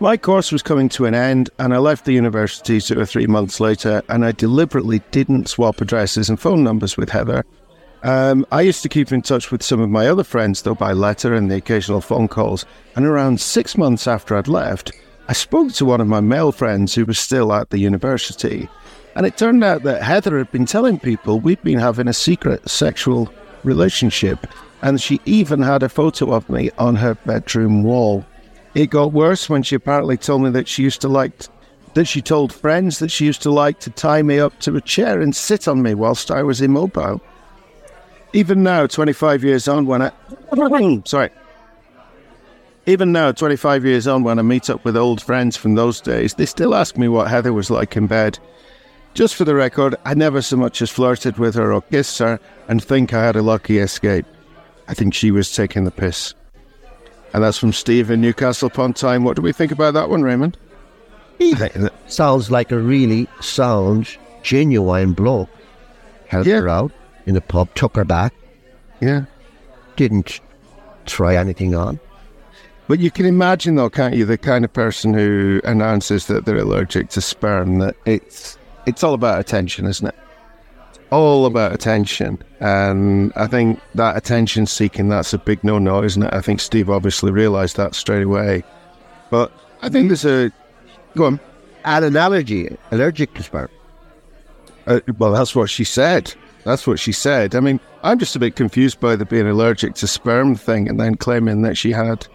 My 0.00 0.16
course 0.16 0.50
was 0.50 0.62
coming 0.62 0.88
to 0.90 1.06
an 1.06 1.14
end, 1.14 1.50
and 1.58 1.72
I 1.72 1.78
left 1.78 2.04
the 2.04 2.12
university 2.12 2.80
two 2.80 2.98
or 2.98 3.06
three 3.06 3.26
months 3.26 3.60
later, 3.60 4.02
and 4.08 4.24
I 4.24 4.32
deliberately 4.32 5.00
didn't 5.12 5.48
swap 5.48 5.80
addresses 5.80 6.28
and 6.28 6.40
phone 6.40 6.64
numbers 6.64 6.96
with 6.96 7.10
Heather 7.10 7.44
um, 8.02 8.44
I 8.50 8.62
used 8.62 8.82
to 8.82 8.88
keep 8.88 9.12
in 9.12 9.22
touch 9.22 9.52
with 9.52 9.62
some 9.62 9.80
of 9.80 9.88
my 9.88 10.08
other 10.08 10.24
friends, 10.24 10.62
though, 10.62 10.74
by 10.74 10.92
letter 10.92 11.34
and 11.34 11.50
the 11.50 11.56
occasional 11.56 12.00
phone 12.00 12.26
calls. 12.26 12.64
And 12.96 13.06
around 13.06 13.40
six 13.40 13.78
months 13.78 14.08
after 14.08 14.36
I'd 14.36 14.48
left, 14.48 14.92
I 15.28 15.34
spoke 15.34 15.72
to 15.74 15.84
one 15.84 16.00
of 16.00 16.08
my 16.08 16.20
male 16.20 16.50
friends 16.50 16.94
who 16.94 17.04
was 17.04 17.18
still 17.18 17.52
at 17.52 17.70
the 17.70 17.78
university. 17.78 18.68
And 19.14 19.24
it 19.24 19.36
turned 19.36 19.62
out 19.62 19.84
that 19.84 20.02
Heather 20.02 20.36
had 20.36 20.50
been 20.50 20.66
telling 20.66 20.98
people 20.98 21.38
we'd 21.38 21.62
been 21.62 21.78
having 21.78 22.08
a 22.08 22.12
secret 22.12 22.68
sexual 22.68 23.32
relationship. 23.62 24.48
And 24.82 25.00
she 25.00 25.20
even 25.24 25.62
had 25.62 25.84
a 25.84 25.88
photo 25.88 26.32
of 26.32 26.50
me 26.50 26.70
on 26.78 26.96
her 26.96 27.14
bedroom 27.14 27.84
wall. 27.84 28.24
It 28.74 28.90
got 28.90 29.12
worse 29.12 29.48
when 29.48 29.62
she 29.62 29.76
apparently 29.76 30.16
told 30.16 30.42
me 30.42 30.50
that 30.50 30.66
she 30.66 30.82
used 30.82 31.02
to 31.02 31.08
like 31.08 31.32
that 31.94 32.06
she 32.06 32.22
told 32.22 32.54
friends 32.54 33.00
that 33.00 33.10
she 33.10 33.26
used 33.26 33.42
to 33.42 33.50
like 33.50 33.78
to 33.78 33.90
tie 33.90 34.22
me 34.22 34.40
up 34.40 34.58
to 34.60 34.74
a 34.76 34.80
chair 34.80 35.20
and 35.20 35.36
sit 35.36 35.68
on 35.68 35.82
me 35.82 35.92
whilst 35.92 36.30
I 36.30 36.42
was 36.42 36.62
immobile 36.62 37.20
even 38.32 38.62
now, 38.62 38.86
25 38.86 39.44
years 39.44 39.68
on, 39.68 39.86
when 39.86 40.02
I. 40.02 40.12
sorry. 41.04 41.30
Even 42.86 43.12
now, 43.12 43.30
25 43.30 43.84
years 43.84 44.06
on, 44.06 44.24
when 44.24 44.38
I 44.38 44.42
meet 44.42 44.68
up 44.68 44.84
with 44.84 44.96
old 44.96 45.22
friends 45.22 45.56
from 45.56 45.74
those 45.74 46.00
days, 46.00 46.34
they 46.34 46.46
still 46.46 46.74
ask 46.74 46.96
me 46.96 47.06
what 47.08 47.28
Heather 47.28 47.52
was 47.52 47.70
like 47.70 47.96
in 47.96 48.06
bed. 48.06 48.38
Just 49.14 49.36
for 49.36 49.44
the 49.44 49.54
record, 49.54 49.94
I 50.04 50.14
never 50.14 50.42
so 50.42 50.56
much 50.56 50.82
as 50.82 50.90
flirted 50.90 51.38
with 51.38 51.54
her 51.54 51.72
or 51.72 51.82
kissed 51.82 52.18
her 52.18 52.40
and 52.66 52.82
think 52.82 53.12
I 53.12 53.24
had 53.24 53.36
a 53.36 53.42
lucky 53.42 53.78
escape. 53.78 54.26
I 54.88 54.94
think 54.94 55.14
she 55.14 55.30
was 55.30 55.54
taking 55.54 55.84
the 55.84 55.90
piss. 55.90 56.34
And 57.34 57.44
that's 57.44 57.58
from 57.58 57.72
Steve 57.72 58.10
in 58.10 58.20
Newcastle 58.20 58.66
upon 58.66 58.94
Tyne. 58.94 59.22
What 59.22 59.36
do 59.36 59.42
we 59.42 59.52
think 59.52 59.70
about 59.70 59.94
that 59.94 60.08
one, 60.08 60.22
Raymond? 60.22 60.56
Sounds 62.08 62.50
like 62.50 62.72
a 62.72 62.78
really 62.78 63.28
sound, 63.40 64.16
genuine 64.42 65.12
bloke. 65.12 65.50
Helped 66.26 66.48
yeah. 66.48 66.60
her 66.60 66.68
out 66.68 66.92
in 67.26 67.34
the 67.34 67.40
pub, 67.40 67.74
took 67.74 67.96
her 67.96 68.04
back. 68.04 68.32
Yeah. 69.00 69.24
Didn't 69.96 70.40
try 71.06 71.36
anything 71.36 71.74
on. 71.74 71.98
But 72.88 72.98
you 72.98 73.10
can 73.10 73.26
imagine, 73.26 73.76
though, 73.76 73.90
can't 73.90 74.14
you, 74.14 74.24
the 74.24 74.36
kind 74.36 74.64
of 74.64 74.72
person 74.72 75.14
who 75.14 75.60
announces 75.64 76.26
that 76.26 76.44
they're 76.44 76.58
allergic 76.58 77.08
to 77.10 77.20
sperm, 77.20 77.78
that 77.78 77.96
it's 78.04 78.58
it's 78.86 79.04
all 79.04 79.14
about 79.14 79.40
attention, 79.40 79.86
isn't 79.86 80.08
it? 80.08 80.14
All 81.10 81.46
about 81.46 81.72
attention. 81.72 82.42
And 82.60 83.32
I 83.36 83.46
think 83.46 83.80
that 83.94 84.16
attention 84.16 84.66
seeking, 84.66 85.08
that's 85.08 85.32
a 85.32 85.38
big 85.38 85.62
no 85.62 85.78
no, 85.78 86.02
isn't 86.02 86.22
it? 86.22 86.34
I 86.34 86.40
think 86.40 86.60
Steve 86.60 86.90
obviously 86.90 87.30
realised 87.30 87.76
that 87.76 87.94
straight 87.94 88.24
away. 88.24 88.64
But 89.30 89.52
I 89.80 89.88
think 89.88 90.08
there's 90.08 90.24
a. 90.24 90.50
Go 91.16 91.26
on. 91.26 91.40
An 91.84 92.04
analogy, 92.04 92.76
allergic 92.90 93.34
to 93.34 93.42
sperm. 93.42 93.68
Uh, 94.86 95.00
well, 95.18 95.32
that's 95.32 95.54
what 95.54 95.70
she 95.70 95.84
said. 95.84 96.34
That's 96.64 96.86
what 96.86 97.00
she 97.00 97.12
said. 97.12 97.54
I 97.54 97.60
mean, 97.60 97.80
I'm 98.02 98.18
just 98.18 98.36
a 98.36 98.38
bit 98.38 98.56
confused 98.56 99.00
by 99.00 99.16
the 99.16 99.24
being 99.24 99.46
allergic 99.46 99.94
to 99.96 100.06
sperm 100.06 100.54
thing 100.54 100.88
and 100.88 100.98
then 100.98 101.16
claiming 101.16 101.62
that 101.62 101.76
she 101.76 101.90
had 101.92 102.26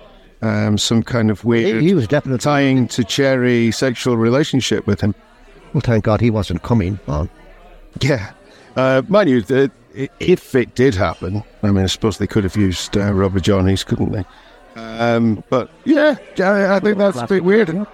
um, 0.41 0.77
some 0.77 1.01
kind 1.01 1.31
of 1.31 1.43
weird 1.45 1.81
he, 1.81 1.89
he 1.89 1.93
was 1.93 2.07
definitely 2.07 2.39
tying 2.39 2.87
to 2.89 3.03
Cherry 3.03 3.71
sexual 3.71 4.17
relationship 4.17 4.85
with 4.85 5.01
him. 5.01 5.15
Well, 5.73 5.81
thank 5.81 6.03
God 6.03 6.21
he 6.21 6.29
wasn't 6.29 6.63
coming 6.63 6.99
on. 7.07 7.29
Yeah. 8.01 8.33
Uh, 8.75 9.01
mind 9.07 9.29
you, 9.29 9.41
that 9.43 9.71
if 10.19 10.53
it 10.55 10.75
did 10.75 10.93
happen, 10.93 11.43
I 11.63 11.71
mean, 11.71 11.83
I 11.83 11.87
suppose 11.87 12.17
they 12.17 12.27
could 12.27 12.43
have 12.43 12.55
used 12.55 12.95
uh, 12.95 13.11
rubber 13.13 13.39
johnnies, 13.39 13.83
couldn't 13.83 14.11
they? 14.11 14.25
Um, 14.75 15.43
but 15.49 15.71
yeah, 15.85 16.15
I 16.37 16.79
think 16.79 16.97
that's 16.97 17.17
a 17.17 17.25
bit 17.25 17.43
weird. 17.43 17.87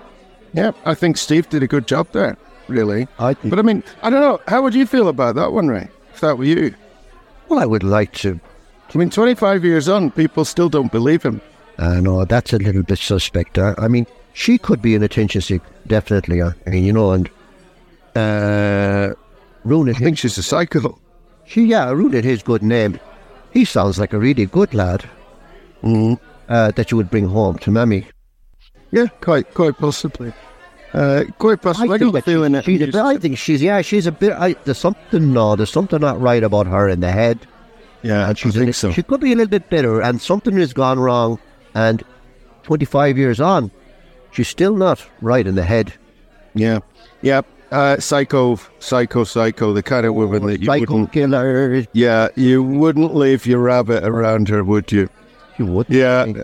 Yeah, 0.53 0.71
I 0.85 0.93
think 0.93 1.17
Steve 1.17 1.49
did 1.49 1.63
a 1.63 1.67
good 1.67 1.87
job 1.87 2.09
there, 2.11 2.37
really. 2.67 3.07
I 3.17 3.33
but 3.35 3.57
I 3.57 3.61
mean, 3.61 3.83
I 4.01 4.09
don't 4.09 4.19
know. 4.19 4.41
How 4.47 4.61
would 4.61 4.75
you 4.75 4.85
feel 4.85 5.07
about 5.07 5.35
that 5.35 5.53
one, 5.53 5.69
Ray? 5.69 5.89
That 6.23 6.37
were 6.37 6.45
you? 6.45 6.73
Well, 7.47 7.59
I 7.59 7.65
would 7.65 7.83
like 7.83 8.13
to. 8.23 8.39
I 8.93 8.97
mean, 8.97 9.09
25 9.09 9.63
years 9.63 9.89
on, 9.89 10.11
people 10.11 10.45
still 10.45 10.69
don't 10.69 10.91
believe 10.91 11.23
him. 11.23 11.41
Uh, 11.77 11.99
no, 11.99 12.25
that's 12.25 12.53
a 12.53 12.57
little 12.57 12.83
bit 12.83 12.99
suspect. 12.99 13.57
Uh, 13.57 13.75
I 13.77 13.87
mean, 13.87 14.05
she 14.33 14.57
could 14.57 14.81
be 14.81 14.95
an 14.95 15.03
attention 15.03 15.41
seeker, 15.41 15.65
definitely. 15.87 16.41
Uh, 16.41 16.51
I 16.65 16.69
mean, 16.69 16.83
you 16.83 16.93
know, 16.93 17.11
and 17.11 17.29
uh, 18.15 19.13
ruining. 19.63 19.95
I 19.95 19.99
think 19.99 20.17
she's 20.17 20.37
a 20.37 20.43
psycho. 20.43 20.99
She, 21.45 21.65
yeah, 21.65 21.89
ruining 21.91 22.23
his 22.23 22.43
good 22.43 22.63
name. 22.63 22.99
He 23.51 23.65
sounds 23.65 23.99
like 23.99 24.13
a 24.13 24.19
really 24.19 24.45
good 24.45 24.73
lad. 24.73 25.07
Mm. 25.83 26.19
Uh, 26.49 26.71
that 26.71 26.91
you 26.91 26.97
would 26.97 27.09
bring 27.09 27.27
home 27.27 27.57
to 27.59 27.71
Mammy. 27.71 28.07
Yeah, 28.91 29.07
quite, 29.21 29.53
quite 29.53 29.77
possibly. 29.77 30.33
Uh, 30.93 31.23
quite 31.39 31.61
possibly. 31.61 31.89
I, 31.89 31.95
I 31.95 31.97
think 31.97 32.13
got 32.13 32.23
feeling 32.23 32.53
it. 32.55 32.65
She's 32.65 32.81
a 32.81 32.85
bit, 32.85 32.95
I 32.95 33.17
think 33.17 33.37
she's 33.37 33.61
yeah, 33.63 33.81
she's 33.81 34.05
a 34.05 34.11
bit. 34.11 34.33
I, 34.33 34.53
there's 34.65 34.77
something 34.77 35.33
no, 35.33 35.55
there's 35.55 35.71
something 35.71 35.99
not 35.99 36.21
right 36.21 36.43
about 36.43 36.67
her 36.67 36.87
in 36.87 36.99
the 36.99 37.11
head. 37.11 37.39
Yeah, 38.03 38.29
and 38.29 38.37
she's 38.37 38.55
I 38.55 38.59
think 38.59 38.69
a, 38.71 38.73
so. 38.73 38.91
She 38.91 39.01
could 39.01 39.21
be 39.21 39.31
a 39.31 39.35
little 39.35 39.49
bit 39.49 39.69
bitter, 39.69 40.01
and 40.01 40.21
something 40.21 40.55
has 40.57 40.73
gone 40.73 40.99
wrong. 40.99 41.39
And 41.73 42.03
25 42.63 43.17
years 43.17 43.41
on, 43.41 43.71
she's 44.31 44.47
still 44.47 44.75
not 44.75 45.03
right 45.21 45.47
in 45.47 45.55
the 45.55 45.63
head. 45.63 45.93
Yeah, 46.53 46.79
yeah. 47.21 47.41
Uh, 47.71 47.99
psycho, 47.99 48.59
psycho, 48.77 49.23
psycho. 49.23 49.73
The 49.73 49.81
kind 49.81 50.05
of 50.05 50.13
woman 50.13 50.45
that 50.45 50.59
you 50.59 50.67
psycho 50.67 50.93
wouldn't. 50.93 51.11
killer. 51.11 51.87
Yeah, 51.93 52.27
you 52.35 52.61
wouldn't 52.61 53.15
leave 53.15 53.47
your 53.47 53.59
rabbit 53.59 54.03
around 54.03 54.49
her, 54.49 54.63
would 54.63 54.91
you? 54.91 55.09
You 55.57 55.65
would. 55.65 55.89
Yeah. 55.89 56.25
In 56.25 56.43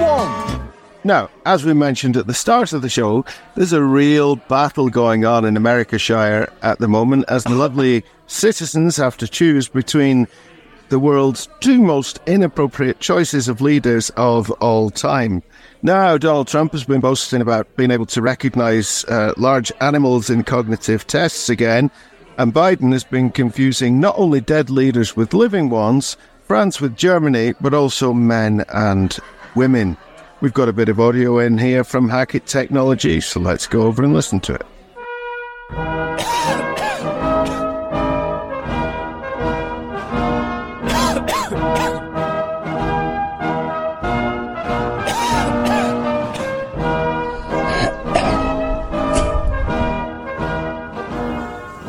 one. 0.00 0.71
Now, 1.04 1.30
as 1.44 1.64
we 1.64 1.72
mentioned 1.74 2.16
at 2.16 2.28
the 2.28 2.34
start 2.34 2.72
of 2.72 2.82
the 2.82 2.88
show, 2.88 3.24
there's 3.56 3.72
a 3.72 3.82
real 3.82 4.36
battle 4.36 4.88
going 4.88 5.24
on 5.24 5.44
in 5.44 5.56
Americashire 5.56 6.48
at 6.62 6.78
the 6.78 6.86
moment 6.86 7.24
as 7.26 7.42
the 7.42 7.56
lovely 7.56 8.04
citizens 8.28 8.96
have 8.98 9.16
to 9.16 9.26
choose 9.26 9.66
between 9.66 10.28
the 10.90 11.00
world's 11.00 11.48
two 11.58 11.80
most 11.80 12.20
inappropriate 12.26 13.00
choices 13.00 13.48
of 13.48 13.60
leaders 13.60 14.10
of 14.10 14.50
all 14.52 14.90
time. 14.90 15.42
Now, 15.82 16.16
Donald 16.18 16.46
Trump 16.46 16.70
has 16.70 16.84
been 16.84 17.00
boasting 17.00 17.40
about 17.40 17.74
being 17.76 17.90
able 17.90 18.06
to 18.06 18.22
recognize 18.22 19.04
uh, 19.06 19.32
large 19.36 19.72
animals 19.80 20.30
in 20.30 20.44
cognitive 20.44 21.06
tests 21.08 21.48
again, 21.48 21.90
and 22.38 22.54
Biden 22.54 22.92
has 22.92 23.02
been 23.02 23.30
confusing 23.30 23.98
not 23.98 24.14
only 24.16 24.40
dead 24.40 24.70
leaders 24.70 25.16
with 25.16 25.34
living 25.34 25.68
ones, 25.68 26.16
France 26.44 26.80
with 26.80 26.96
Germany, 26.96 27.54
but 27.60 27.74
also 27.74 28.12
men 28.12 28.64
and 28.68 29.18
women. 29.56 29.96
We've 30.42 30.52
got 30.52 30.68
a 30.68 30.72
bit 30.72 30.88
of 30.88 30.98
audio 30.98 31.38
in 31.38 31.56
here 31.56 31.84
from 31.84 32.08
Hackett 32.08 32.46
Technology, 32.46 33.20
so 33.20 33.38
let's 33.38 33.68
go 33.68 33.82
over 33.82 34.02
and 34.02 34.12
listen 34.12 34.40
to 34.40 34.54
it. 34.54 34.66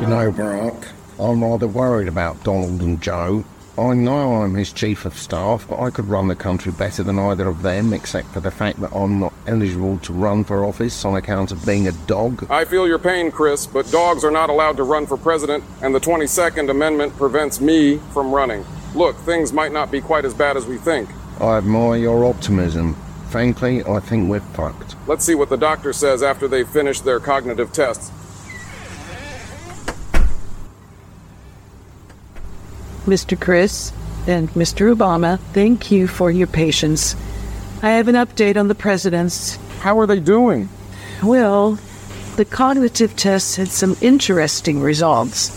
You 0.00 0.06
know, 0.06 0.30
Barack, 0.30 0.86
I'm 1.18 1.42
rather 1.42 1.66
worried 1.66 2.06
about 2.06 2.44
Donald 2.44 2.80
and 2.82 3.02
Joe. 3.02 3.44
I 3.76 3.92
know 3.92 4.42
I'm 4.42 4.54
his 4.54 4.72
chief 4.72 5.04
of 5.04 5.18
staff, 5.18 5.66
but 5.68 5.80
I 5.80 5.90
could 5.90 6.04
run 6.04 6.28
the 6.28 6.36
country 6.36 6.70
better 6.70 7.02
than 7.02 7.18
either 7.18 7.48
of 7.48 7.62
them, 7.62 7.92
except 7.92 8.28
for 8.28 8.38
the 8.38 8.52
fact 8.52 8.80
that 8.80 8.94
I'm 8.94 9.18
not 9.18 9.32
eligible 9.48 9.98
to 9.98 10.12
run 10.12 10.44
for 10.44 10.64
office 10.64 11.04
on 11.04 11.16
account 11.16 11.50
of 11.50 11.66
being 11.66 11.88
a 11.88 11.92
dog. 12.06 12.46
I 12.48 12.66
feel 12.66 12.86
your 12.86 13.00
pain, 13.00 13.32
Chris, 13.32 13.66
but 13.66 13.90
dogs 13.90 14.22
are 14.22 14.30
not 14.30 14.48
allowed 14.48 14.76
to 14.76 14.84
run 14.84 15.06
for 15.06 15.16
president, 15.16 15.64
and 15.82 15.92
the 15.92 15.98
22nd 15.98 16.70
Amendment 16.70 17.16
prevents 17.16 17.60
me 17.60 17.98
from 18.12 18.32
running. 18.32 18.64
Look, 18.94 19.16
things 19.16 19.52
might 19.52 19.72
not 19.72 19.90
be 19.90 20.00
quite 20.00 20.24
as 20.24 20.34
bad 20.34 20.56
as 20.56 20.66
we 20.66 20.78
think. 20.78 21.08
I 21.40 21.56
admire 21.56 21.96
your 21.96 22.24
optimism. 22.26 22.94
Frankly, 23.30 23.82
I 23.82 23.98
think 23.98 24.30
we're 24.30 24.38
fucked. 24.38 24.94
Let's 25.08 25.24
see 25.24 25.34
what 25.34 25.48
the 25.48 25.56
doctor 25.56 25.92
says 25.92 26.22
after 26.22 26.46
they've 26.46 26.68
finished 26.68 27.04
their 27.04 27.18
cognitive 27.18 27.72
tests. 27.72 28.12
Mr. 33.06 33.38
Chris 33.38 33.92
and 34.26 34.48
Mr. 34.50 34.94
Obama, 34.94 35.38
thank 35.52 35.90
you 35.90 36.06
for 36.06 36.30
your 36.30 36.46
patience. 36.46 37.14
I 37.82 37.90
have 37.90 38.08
an 38.08 38.14
update 38.14 38.56
on 38.56 38.68
the 38.68 38.74
presidents. 38.74 39.56
How 39.80 39.98
are 39.98 40.06
they 40.06 40.20
doing? 40.20 40.70
Well, 41.22 41.78
the 42.36 42.46
cognitive 42.46 43.14
tests 43.14 43.56
had 43.56 43.68
some 43.68 43.96
interesting 44.00 44.80
results. 44.80 45.50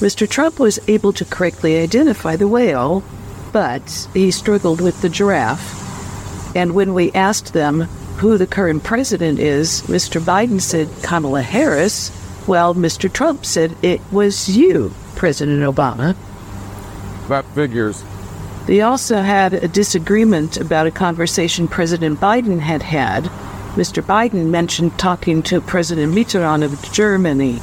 Mr. 0.00 0.28
Trump 0.28 0.58
was 0.58 0.78
able 0.88 1.12
to 1.12 1.24
correctly 1.26 1.78
identify 1.78 2.36
the 2.36 2.48
whale, 2.48 3.04
but 3.52 4.08
he 4.14 4.30
struggled 4.30 4.80
with 4.80 5.02
the 5.02 5.10
giraffe. 5.10 6.56
And 6.56 6.74
when 6.74 6.94
we 6.94 7.12
asked 7.12 7.52
them 7.52 7.82
who 8.16 8.38
the 8.38 8.46
current 8.46 8.82
president 8.82 9.38
is, 9.38 9.82
Mr. 9.82 10.20
Biden 10.20 10.60
said 10.60 10.88
Kamala 11.02 11.42
Harris, 11.42 12.08
while 12.46 12.74
Mr. 12.74 13.12
Trump 13.12 13.44
said 13.44 13.76
it 13.82 14.00
was 14.10 14.48
you, 14.56 14.94
President 15.16 15.62
Obama. 15.62 16.16
That 17.28 17.44
figures. 17.54 18.02
They 18.66 18.82
also 18.82 19.22
had 19.22 19.54
a 19.54 19.68
disagreement 19.68 20.58
about 20.58 20.86
a 20.86 20.90
conversation 20.90 21.68
President 21.68 22.20
Biden 22.20 22.60
had 22.60 22.82
had. 22.82 23.24
Mr. 23.74 24.02
Biden 24.02 24.50
mentioned 24.50 24.98
talking 24.98 25.42
to 25.44 25.60
President 25.60 26.14
Mitterrand 26.14 26.64
of 26.64 26.92
Germany. 26.92 27.60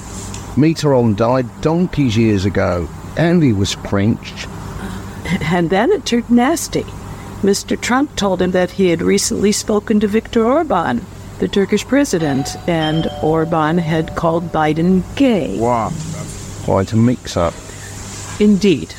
Mitterrand 0.56 1.17
died 1.17 1.62
donkeys 1.62 2.17
years 2.17 2.45
ago, 2.45 2.88
and 3.17 3.43
he 3.43 3.54
was 3.54 3.73
French. 3.73 4.47
And 5.41 5.69
then 5.69 5.91
it 5.91 6.06
turned 6.06 6.30
nasty. 6.30 6.86
Mr. 7.41 7.80
Trump 7.80 8.15
told 8.15 8.41
him 8.41 8.51
that 8.51 8.71
he 8.71 8.89
had 8.89 9.01
recently 9.01 9.51
spoken 9.51 9.99
to 9.99 10.08
Viktor 10.08 10.45
Orban, 10.45 11.06
the 11.39 11.47
Turkish 11.47 11.86
president, 11.86 12.56
and 12.67 13.08
Orban 13.21 13.78
had 13.78 14.15
called 14.15 14.51
Biden 14.51 15.04
gay. 15.15 15.60
Wow. 15.60 15.91
Quite 16.63 16.93
a 16.93 16.95
mix 16.95 17.38
up. 17.38 17.54
Indeed. 18.39 18.95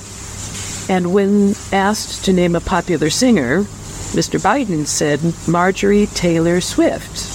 And 0.89 1.13
when 1.13 1.55
asked 1.73 2.25
to 2.25 2.33
name 2.33 2.55
a 2.55 2.61
popular 2.61 3.11
singer, 3.11 3.63
Mr. 3.63 4.41
Biden 4.41 4.87
said 4.87 5.21
Marjorie 5.49 6.07
Taylor 6.07 6.61
Swift. 6.61 7.33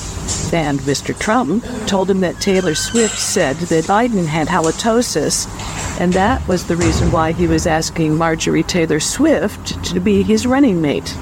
And 0.54 0.80
Mr. 0.82 1.18
Trump 1.18 1.66
told 1.86 2.10
him 2.10 2.22
that 2.22 2.40
Taylor 2.40 2.76
Swift 2.76 3.20
said 3.20 3.58
that 3.58 3.86
Biden 3.86 4.26
had 4.26 4.48
halitosis, 4.48 5.48
and 6.00 6.14
that 6.14 6.46
was 6.48 6.66
the 6.68 6.76
reason 6.78 7.12
why 7.12 7.34
he 7.34 7.48
was 7.48 7.68
asking 7.68 8.16
Marjorie 8.16 8.64
Taylor 8.64 9.00
Swift 9.00 9.84
to 9.86 10.00
be 10.00 10.24
his 10.24 10.48
running 10.48 10.82
mate. 10.82 11.16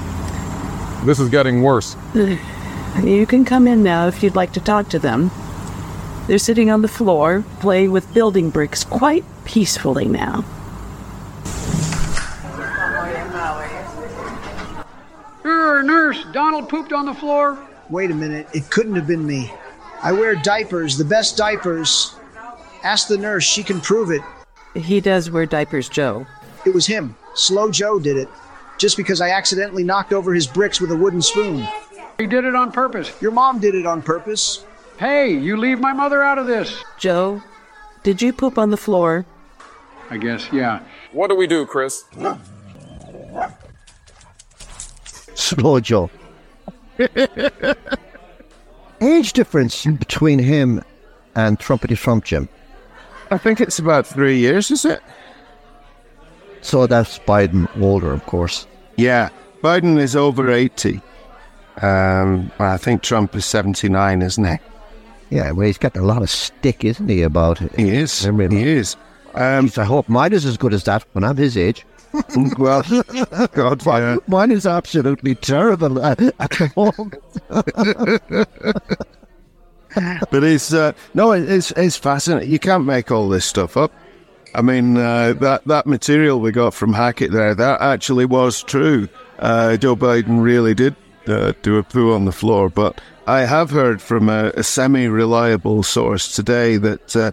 This 1.04 1.18
is 1.18 1.28
getting 1.28 1.62
worse. 1.62 1.96
You 2.14 3.26
can 3.26 3.44
come 3.44 3.66
in 3.66 3.82
now 3.82 4.06
if 4.06 4.22
you'd 4.22 4.36
like 4.36 4.52
to 4.52 4.60
talk 4.60 4.88
to 4.90 4.98
them. 4.98 5.30
They're 6.26 6.38
sitting 6.38 6.70
on 6.70 6.82
the 6.82 6.88
floor, 6.88 7.44
playing 7.60 7.90
with 7.90 8.12
building 8.14 8.50
bricks 8.50 8.84
quite 8.84 9.24
peacefully 9.44 10.06
now. 10.06 10.44
Nurse, 15.82 16.24
Donald 16.32 16.68
pooped 16.68 16.92
on 16.92 17.06
the 17.06 17.14
floor. 17.14 17.58
Wait 17.88 18.10
a 18.10 18.14
minute, 18.14 18.46
it 18.52 18.70
couldn't 18.70 18.94
have 18.94 19.06
been 19.06 19.26
me. 19.26 19.52
I 20.02 20.12
wear 20.12 20.34
diapers, 20.34 20.96
the 20.96 21.04
best 21.04 21.36
diapers. 21.36 22.14
Ask 22.82 23.08
the 23.08 23.18
nurse, 23.18 23.44
she 23.44 23.62
can 23.62 23.80
prove 23.80 24.10
it. 24.10 24.22
He 24.74 25.00
does 25.00 25.30
wear 25.30 25.46
diapers, 25.46 25.88
Joe. 25.88 26.26
It 26.64 26.72
was 26.72 26.86
him. 26.86 27.16
Slow 27.34 27.70
Joe 27.70 27.98
did 27.98 28.16
it. 28.16 28.28
Just 28.78 28.96
because 28.96 29.20
I 29.20 29.30
accidentally 29.30 29.84
knocked 29.84 30.12
over 30.12 30.32
his 30.32 30.46
bricks 30.46 30.80
with 30.80 30.90
a 30.90 30.96
wooden 30.96 31.20
spoon. 31.20 31.66
He 32.18 32.26
did 32.26 32.44
it 32.44 32.54
on 32.54 32.72
purpose. 32.72 33.12
Your 33.20 33.30
mom 33.30 33.58
did 33.60 33.74
it 33.74 33.86
on 33.86 34.02
purpose. 34.02 34.64
Hey, 34.98 35.32
you 35.32 35.56
leave 35.56 35.80
my 35.80 35.92
mother 35.92 36.22
out 36.22 36.38
of 36.38 36.46
this. 36.46 36.82
Joe, 36.98 37.42
did 38.02 38.22
you 38.22 38.32
poop 38.32 38.58
on 38.58 38.70
the 38.70 38.76
floor? 38.76 39.26
I 40.10 40.16
guess, 40.16 40.48
yeah. 40.52 40.80
What 41.12 41.28
do 41.28 41.36
we 41.36 41.46
do, 41.46 41.66
Chris? 41.66 42.04
Slow 42.12 42.38
Joe. 45.80 46.10
Age 49.00 49.32
difference 49.32 49.86
between 49.86 50.38
him 50.38 50.82
and 51.34 51.58
Trumpety 51.58 51.96
Trump, 51.96 52.24
Jim. 52.24 52.48
I 53.30 53.38
think 53.38 53.60
it's 53.60 53.78
about 53.78 54.06
three 54.06 54.38
years, 54.38 54.70
is 54.70 54.84
it? 54.84 55.00
So 56.60 56.86
that's 56.86 57.18
Biden 57.20 57.68
older, 57.80 58.12
of 58.12 58.26
course. 58.26 58.66
Yeah, 58.96 59.30
Biden 59.62 59.98
is 59.98 60.14
over 60.14 60.50
80. 60.50 61.00
Um, 61.80 62.50
I 62.58 62.76
think 62.76 63.02
Trump 63.02 63.34
is 63.34 63.46
79, 63.46 64.20
isn't 64.20 64.44
he? 64.44 64.56
Yeah, 65.30 65.52
well, 65.52 65.66
he's 65.66 65.78
got 65.78 65.96
a 65.96 66.02
lot 66.02 66.22
of 66.22 66.28
stick, 66.28 66.84
isn't 66.84 67.08
he, 67.08 67.22
about 67.22 67.62
it? 67.62 67.74
He 67.76 67.88
is. 67.88 68.24
He 68.24 68.68
is. 68.68 68.96
Um, 69.34 69.70
I 69.76 69.84
hope 69.84 70.08
mine 70.08 70.32
is 70.32 70.44
as 70.44 70.56
good 70.56 70.74
as 70.74 70.84
that 70.84 71.04
when 71.12 71.22
I'm 71.22 71.36
his 71.36 71.56
age. 71.56 71.86
Well, 72.58 72.82
God, 73.52 73.84
mine, 73.86 74.18
mine 74.26 74.50
is 74.50 74.66
absolutely 74.66 75.34
terrible 75.34 76.02
at, 76.04 76.20
at 76.20 76.50
the 76.50 76.72
moment. 76.76 77.22
but 80.30 80.44
it's 80.44 80.72
uh, 80.72 80.92
no, 81.14 81.32
it's 81.32 81.70
it's 81.72 81.96
fascinating. 81.96 82.50
You 82.50 82.58
can't 82.58 82.84
make 82.84 83.10
all 83.10 83.28
this 83.28 83.44
stuff 83.44 83.76
up. 83.76 83.92
I 84.54 84.62
mean, 84.62 84.96
uh, 84.96 85.34
that 85.34 85.64
that 85.66 85.86
material 85.86 86.40
we 86.40 86.52
got 86.52 86.74
from 86.74 86.92
Hackett 86.92 87.32
there, 87.32 87.54
that 87.54 87.80
actually 87.80 88.24
was 88.24 88.62
true. 88.62 89.08
Uh, 89.38 89.76
Joe 89.76 89.96
Biden 89.96 90.42
really 90.42 90.74
did 90.74 90.96
uh, 91.26 91.52
do 91.62 91.76
a 91.78 91.82
poo 91.82 92.12
on 92.12 92.24
the 92.24 92.32
floor, 92.32 92.68
but 92.68 93.00
I 93.26 93.40
have 93.40 93.70
heard 93.70 94.02
from 94.02 94.28
a, 94.28 94.52
a 94.56 94.62
semi-reliable 94.62 95.82
source 95.84 96.34
today 96.34 96.76
that 96.78 97.16
uh, 97.16 97.32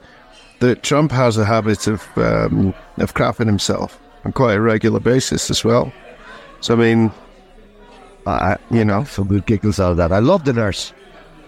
that 0.60 0.84
Trump 0.84 1.12
has 1.12 1.38
a 1.38 1.46
habit 1.46 1.88
of 1.88 2.08
um, 2.18 2.74
of 2.98 3.14
crapping 3.14 3.48
himself 3.48 4.00
on 4.28 4.34
quite 4.34 4.56
a 4.56 4.62
regular 4.62 5.00
basis 5.00 5.50
as 5.50 5.64
well. 5.64 5.92
So 6.60 6.74
I 6.74 6.78
mean, 6.78 7.12
I, 8.26 8.58
you 8.70 8.84
know, 8.84 9.06
some 9.06 9.28
good 9.28 9.46
giggles 9.46 9.80
out 9.80 9.92
of 9.92 9.98
that. 9.98 10.12
I 10.12 10.20
love 10.20 10.44
the 10.44 10.52
nurse. 10.52 10.94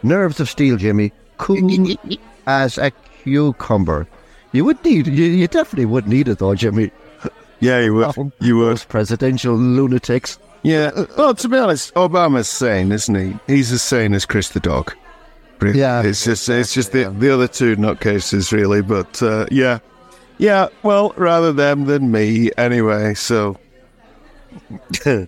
Nerves 0.01 0.39
of 0.39 0.49
steel, 0.49 0.77
Jimmy. 0.77 1.11
Cool 1.37 1.95
as 2.47 2.77
a 2.77 2.91
cucumber. 3.23 4.07
You 4.53 4.63
would 4.65 4.83
need, 4.85 5.07
you, 5.07 5.25
you 5.25 5.47
definitely 5.47 5.85
would 5.85 6.07
need 6.07 6.29
it 6.29 6.39
though, 6.39 6.55
Jimmy. 6.55 6.89
Yeah, 7.59 7.81
you 7.81 7.93
would. 7.95 8.31
You 8.39 8.57
would. 8.57 8.85
Presidential 8.87 9.55
lunatics. 9.55 10.39
Yeah. 10.63 11.05
Well, 11.17 11.35
to 11.35 11.49
be 11.49 11.57
honest, 11.57 11.93
Obama's 11.95 12.47
sane, 12.47 12.93
isn't 12.93 13.15
he? 13.15 13.37
He's 13.53 13.73
as 13.73 13.81
sane 13.81 14.13
as 14.13 14.25
Chris 14.25 14.49
the 14.49 14.61
dog. 14.61 14.95
Yeah. 15.61 16.01
It's 16.03 16.23
just, 16.23 16.47
it's 16.47 16.73
just 16.73 16.93
the, 16.93 17.09
the 17.09 17.33
other 17.33 17.49
two 17.49 17.75
nutcases, 17.75 18.53
really. 18.53 18.81
But 18.81 19.21
uh, 19.21 19.47
yeah. 19.51 19.79
Yeah, 20.39 20.69
well, 20.83 21.13
rather 21.17 21.51
them 21.51 21.83
than 21.83 22.11
me, 22.11 22.49
anyway, 22.57 23.13
so. 23.13 23.59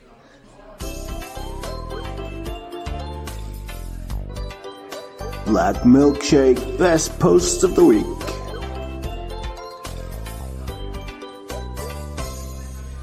Black 5.46 5.76
Milkshake 5.84 6.78
Best 6.80 7.20
Post 7.20 7.66
of 7.66 7.76
the 7.76 7.84
Week. 7.84 8.06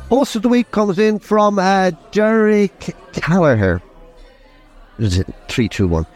Post 0.08 0.36
of 0.36 0.42
the 0.42 0.48
week 0.48 0.70
comes 0.70 0.98
in 0.98 1.18
from 1.18 1.58
uh, 1.58 1.90
Derek 2.12 2.96
Callagher. 3.12 3.82
Is 4.98 5.18
it 5.18 5.26
three, 5.48 5.68
two, 5.68 5.86
one? 5.86 6.06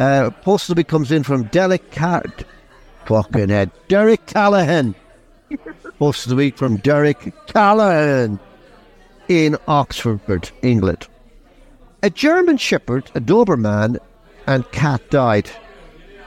Uh, 0.00 0.30
post 0.42 0.68
of 0.68 0.74
the 0.74 0.80
week 0.80 0.88
comes 0.88 1.12
in 1.12 1.22
from 1.22 1.44
Derek 1.44 1.92
Car- 1.92 2.24
fucking 3.04 3.50
head 3.50 3.70
Derek 3.86 4.26
Callahan. 4.26 4.96
post 5.98 6.26
of 6.26 6.30
the 6.30 6.36
week 6.36 6.56
from 6.56 6.76
Derek 6.76 7.32
Callahan 7.46 8.38
in 9.28 9.56
Oxford, 9.66 10.50
England. 10.62 11.08
A 12.02 12.10
German 12.10 12.56
Shepherd, 12.56 13.10
a 13.14 13.20
Doberman, 13.20 13.98
and 14.46 14.70
cat 14.72 15.08
died. 15.10 15.50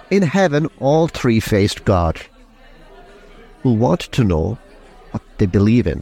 In 0.10 0.24
heaven, 0.24 0.68
all 0.80 1.08
three 1.08 1.40
faced 1.40 1.86
God, 1.86 2.20
who 3.62 3.74
wanted 3.74 4.12
to 4.14 4.24
know 4.24 4.58
what 5.12 5.22
they 5.38 5.46
believe 5.46 5.88
in. 5.88 6.02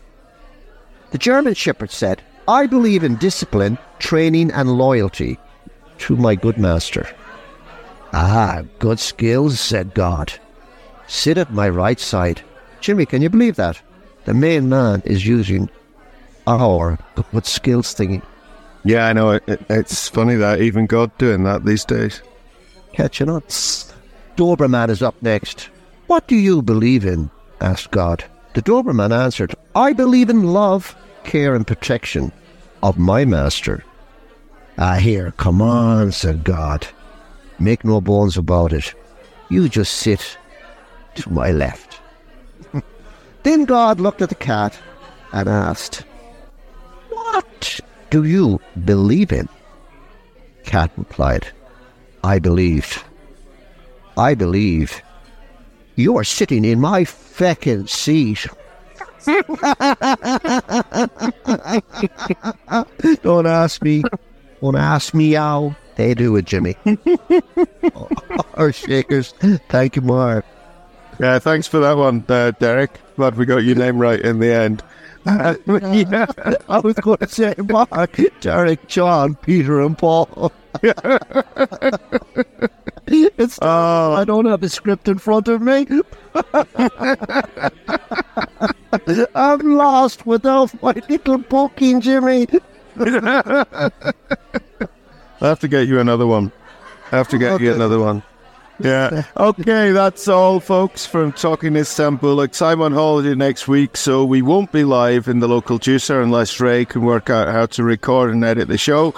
The 1.12 1.18
German 1.18 1.54
shepherd 1.54 1.92
said, 1.92 2.22
I 2.48 2.66
believe 2.66 3.04
in 3.04 3.18
discipline, 3.18 3.78
training, 4.00 4.52
and 4.52 4.78
loyalty 4.78 5.38
to 6.00 6.16
my 6.16 6.36
good 6.36 6.58
master. 6.58 7.08
Ah, 8.14 8.64
good 8.80 9.00
skills, 9.00 9.60
said 9.60 9.94
God. 9.94 10.34
Sit 11.08 11.38
at 11.38 11.54
my 11.54 11.68
right 11.68 12.00
side. 12.00 12.42
Jimmy, 12.82 13.06
can 13.06 13.22
you 13.22 13.30
believe 13.30 13.56
that? 13.56 13.82
The 14.26 14.34
main 14.34 14.70
man 14.70 15.02
is 15.06 15.26
using 15.26 15.70
our 16.46 16.98
good 17.32 17.46
skills 17.46 17.94
thingy. 17.94 18.22
Yeah, 18.84 19.08
I 19.08 19.14
know. 19.14 19.32
It, 19.32 19.44
it, 19.48 19.62
it's 19.70 20.08
funny 20.10 20.36
that 20.36 20.62
even 20.62 20.86
God 20.86 21.18
doing 21.18 21.44
that 21.44 21.66
these 21.66 21.86
days. 21.86 22.22
Catching 22.94 23.30
up. 23.30 23.48
Doberman 24.38 24.90
is 24.90 25.02
up 25.02 25.16
next. 25.22 25.70
What 26.08 26.28
do 26.28 26.36
you 26.36 26.62
believe 26.62 27.06
in? 27.06 27.30
asked 27.60 27.92
God. 27.92 28.24
The 28.54 28.62
Doberman 28.62 29.12
answered, 29.12 29.56
I 29.76 29.94
believe 29.94 30.30
in 30.30 30.54
love, 30.54 30.96
care, 31.24 31.54
and 31.54 31.68
protection 31.68 32.32
of 32.82 32.98
my 32.98 33.26
master. 33.26 33.84
Ah, 34.78 34.96
here, 34.96 35.32
come 35.38 35.62
on, 35.62 36.12
said 36.12 36.44
God. 36.44 36.88
Make 37.60 37.84
no 37.84 38.00
bones 38.00 38.38
about 38.38 38.74
it. 38.74 38.94
You 39.50 39.70
just 39.70 39.94
sit 39.94 40.38
to 41.16 41.32
my 41.32 41.52
left. 41.52 41.87
Then 43.48 43.66
God 43.66 44.00
looked 44.00 44.22
at 44.22 44.30
the 44.30 44.36
cat 44.36 44.78
and 45.32 45.48
asked, 45.48 46.04
What 47.10 47.80
do 48.10 48.26
you 48.26 48.60
believe 48.84 49.32
in? 49.32 49.48
Cat 50.64 50.92
replied, 50.98 51.48
I 52.24 52.40
believe. 52.40 53.04
I 54.18 54.34
believe 54.34 55.02
you're 55.96 56.24
sitting 56.24 56.66
in 56.66 56.82
my 56.82 57.04
feckin' 57.04 57.88
seat. 57.88 58.48
Don't 63.22 63.48
ask 63.48 63.82
me. 63.82 64.04
Don't 64.62 64.76
ask 64.76 65.14
me 65.14 65.34
how. 65.34 65.76
They 65.96 66.14
do 66.14 66.36
it, 66.36 66.46
Jimmy. 66.46 66.76
Our 66.86 68.10
oh, 68.58 68.72
shakers. 68.72 69.34
Thank 69.70 69.96
you, 69.96 70.02
Mark. 70.02 70.46
Yeah, 71.20 71.40
thanks 71.40 71.68
for 71.68 71.80
that 71.80 71.98
one, 71.98 72.24
uh, 72.30 72.52
Derek. 72.60 73.00
Glad 73.16 73.36
we 73.36 73.46
got 73.46 73.64
your 73.64 73.76
name 73.76 73.98
right 73.98 74.20
in 74.20 74.40
the 74.40 74.54
end. 74.54 74.84
Uh, 75.26 75.56
yeah, 75.92 76.28
I 76.70 76.80
was 76.80 76.96
going 76.96 77.18
to 77.18 77.28
say 77.28 77.56
Mark, 77.58 77.90
Derek, 78.40 78.88
John, 78.88 79.36
Peter, 79.36 79.82
and 79.82 79.98
Paul. 79.98 80.52
it's 83.08 83.58
oh. 83.62 84.14
I 84.14 84.24
don't 84.26 84.46
have 84.46 84.62
a 84.62 84.70
script 84.70 85.08
in 85.08 85.18
front 85.18 85.48
of 85.48 85.62
me. 85.62 85.88
I'm 89.34 89.76
lost 89.76 90.28
without 90.28 90.82
my 90.84 90.94
little 91.10 91.40
booking, 91.40 92.00
Jimmy. 92.02 92.48
I'll 93.00 93.92
have 95.42 95.60
to 95.62 95.68
get 95.68 95.88
you 95.88 96.00
another 96.00 96.28
one. 96.28 96.52
I 97.12 97.18
have 97.18 97.28
to 97.30 97.40
get 97.40 97.54
okay. 97.54 97.64
you 97.66 97.74
another 97.74 98.00
one. 98.00 98.22
Yeah. 98.80 99.24
Okay, 99.38 99.92
that's 99.92 100.28
all, 100.28 100.60
folks, 100.60 101.06
from 101.06 101.32
Talking 101.32 101.74
Istanbullocks. 101.74 102.62
I'm 102.62 102.82
on 102.82 102.92
holiday 102.92 103.36
next 103.36 103.68
week, 103.68 103.96
so 103.96 104.26
we 104.26 104.42
won't 104.42 104.72
be 104.72 104.84
live 104.84 105.28
in 105.28 105.40
the 105.40 105.48
local 105.48 105.80
juicer 105.80 106.22
unless 106.24 106.60
Ray 106.60 106.86
can 106.86 107.02
work 107.02 107.30
out 107.30 107.48
how 107.50 107.68
to 107.68 107.84
record 107.84 108.32
and 108.32 108.44
edit 108.44 108.68
the 108.68 108.78
show. 108.78 109.14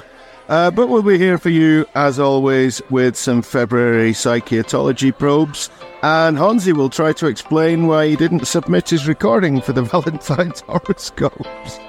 Uh, 0.50 0.72
but 0.72 0.88
we'll 0.88 1.04
be 1.04 1.18
here 1.18 1.38
for 1.38 1.50
you, 1.50 1.86
as 1.96 2.20
always, 2.20 2.82
with 2.90 3.16
some 3.16 3.42
February 3.42 4.14
psychiatology 4.14 5.12
probes. 5.12 5.70
And 6.02 6.38
Hansi 6.38 6.74
will 6.74 6.90
try 6.90 7.14
to 7.14 7.28
explain 7.28 7.88
why 7.88 8.08
he 8.08 8.16
didn't 8.16 8.48
submit 8.48 8.90
his 8.90 9.08
recording 9.08 9.62
for 9.62 9.74
the 9.74 9.82
Valentine's 9.84 10.62
horoscopes. 10.62 11.80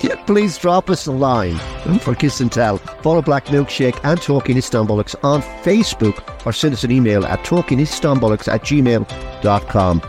Yeah, 0.00 0.14
please 0.26 0.56
drop 0.56 0.90
us 0.90 1.06
a 1.06 1.12
line 1.12 1.56
for 2.00 2.14
Kiss 2.14 2.40
and 2.40 2.52
Tell. 2.52 2.78
Follow 2.78 3.20
Black 3.20 3.46
Milkshake 3.46 3.98
and 4.04 4.20
Talking 4.20 4.56
Istanbullocks 4.56 5.16
on 5.24 5.42
Facebook 5.42 6.46
or 6.46 6.52
send 6.52 6.74
us 6.74 6.84
an 6.84 6.92
email 6.92 7.26
at 7.26 7.40
talkingistanbullocks 7.40 8.46
at 8.46 8.62
gmail.com. 8.62 10.02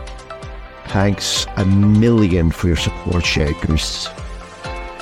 Thanks 0.86 1.46
a 1.56 1.64
million 1.64 2.50
for 2.50 2.68
your 2.68 2.76
support, 2.76 3.24
Shakers. 3.24 4.08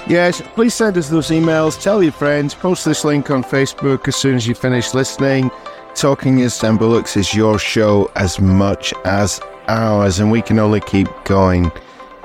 Yes, 0.07 0.41
please 0.55 0.73
send 0.73 0.97
us 0.97 1.11
those 1.11 1.29
emails. 1.29 1.81
Tell 1.81 2.03
your 2.03 2.13
friends. 2.13 2.55
Post 2.55 2.87
this 2.87 3.05
link 3.05 3.31
on 3.31 3.45
Facebook 3.45 4.09
as 4.09 4.17
soon 4.17 4.37
as 4.37 4.47
you 4.47 4.55
finish 4.55 4.95
listening. 4.95 5.51
Talking 5.95 6.39
Istanbullocks 6.39 7.17
is 7.17 7.35
your 7.35 7.59
show 7.59 8.11
as 8.17 8.41
much 8.41 8.95
as 9.05 9.39
ours, 9.67 10.19
and 10.19 10.31
we 10.31 10.41
can 10.41 10.59
only 10.59 10.81
keep 10.81 11.09
going 11.25 11.71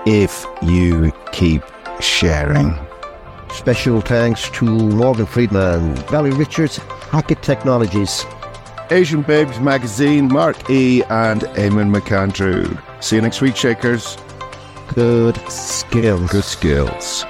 if 0.05 0.45
you 0.61 1.11
keep 1.33 1.61
sharing. 2.03 2.77
Special 3.51 4.01
thanks 4.01 4.49
to 4.51 4.65
Morgan 4.65 5.25
Freeman, 5.25 5.95
Valerie 6.07 6.31
Richards, 6.31 6.77
Hackett 7.11 7.41
Technologies, 7.41 8.25
Asian 8.91 9.21
Babes 9.21 9.59
Magazine, 9.59 10.27
Mark 10.27 10.69
E., 10.69 11.03
and 11.03 11.41
Eamon 11.55 11.95
McAndrew. 11.95 12.81
See 13.03 13.15
you 13.15 13.21
next 13.21 13.41
week, 13.41 13.55
Shakers. 13.55 14.17
Good 14.93 15.37
skills. 15.49 16.31
Good 16.31 16.43
skills. 16.43 17.25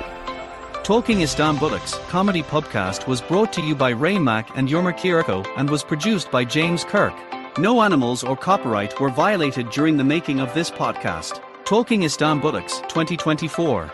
Talking 0.83 1.19
Istanbullocks 1.19 1.97
comedy 2.09 2.43
podcast 2.43 3.07
was 3.07 3.21
brought 3.21 3.53
to 3.53 3.61
you 3.61 3.75
by 3.75 3.91
Ray 3.91 4.19
Mack 4.19 4.57
and 4.57 4.67
Jorma 4.67 4.93
Kiriko 4.93 5.45
and 5.55 5.69
was 5.69 5.83
produced 5.83 6.29
by 6.29 6.43
James 6.43 6.83
Kirk. 6.83 7.13
No 7.57 7.81
animals 7.81 8.23
or 8.23 8.35
copyright 8.35 8.99
were 8.99 9.09
violated 9.09 9.69
during 9.69 9.95
the 9.95 10.03
making 10.03 10.39
of 10.39 10.53
this 10.53 10.69
podcast. 10.69 11.41
Talking 11.63 12.01
Istanbullocks 12.01 12.81
2024. 12.89 13.91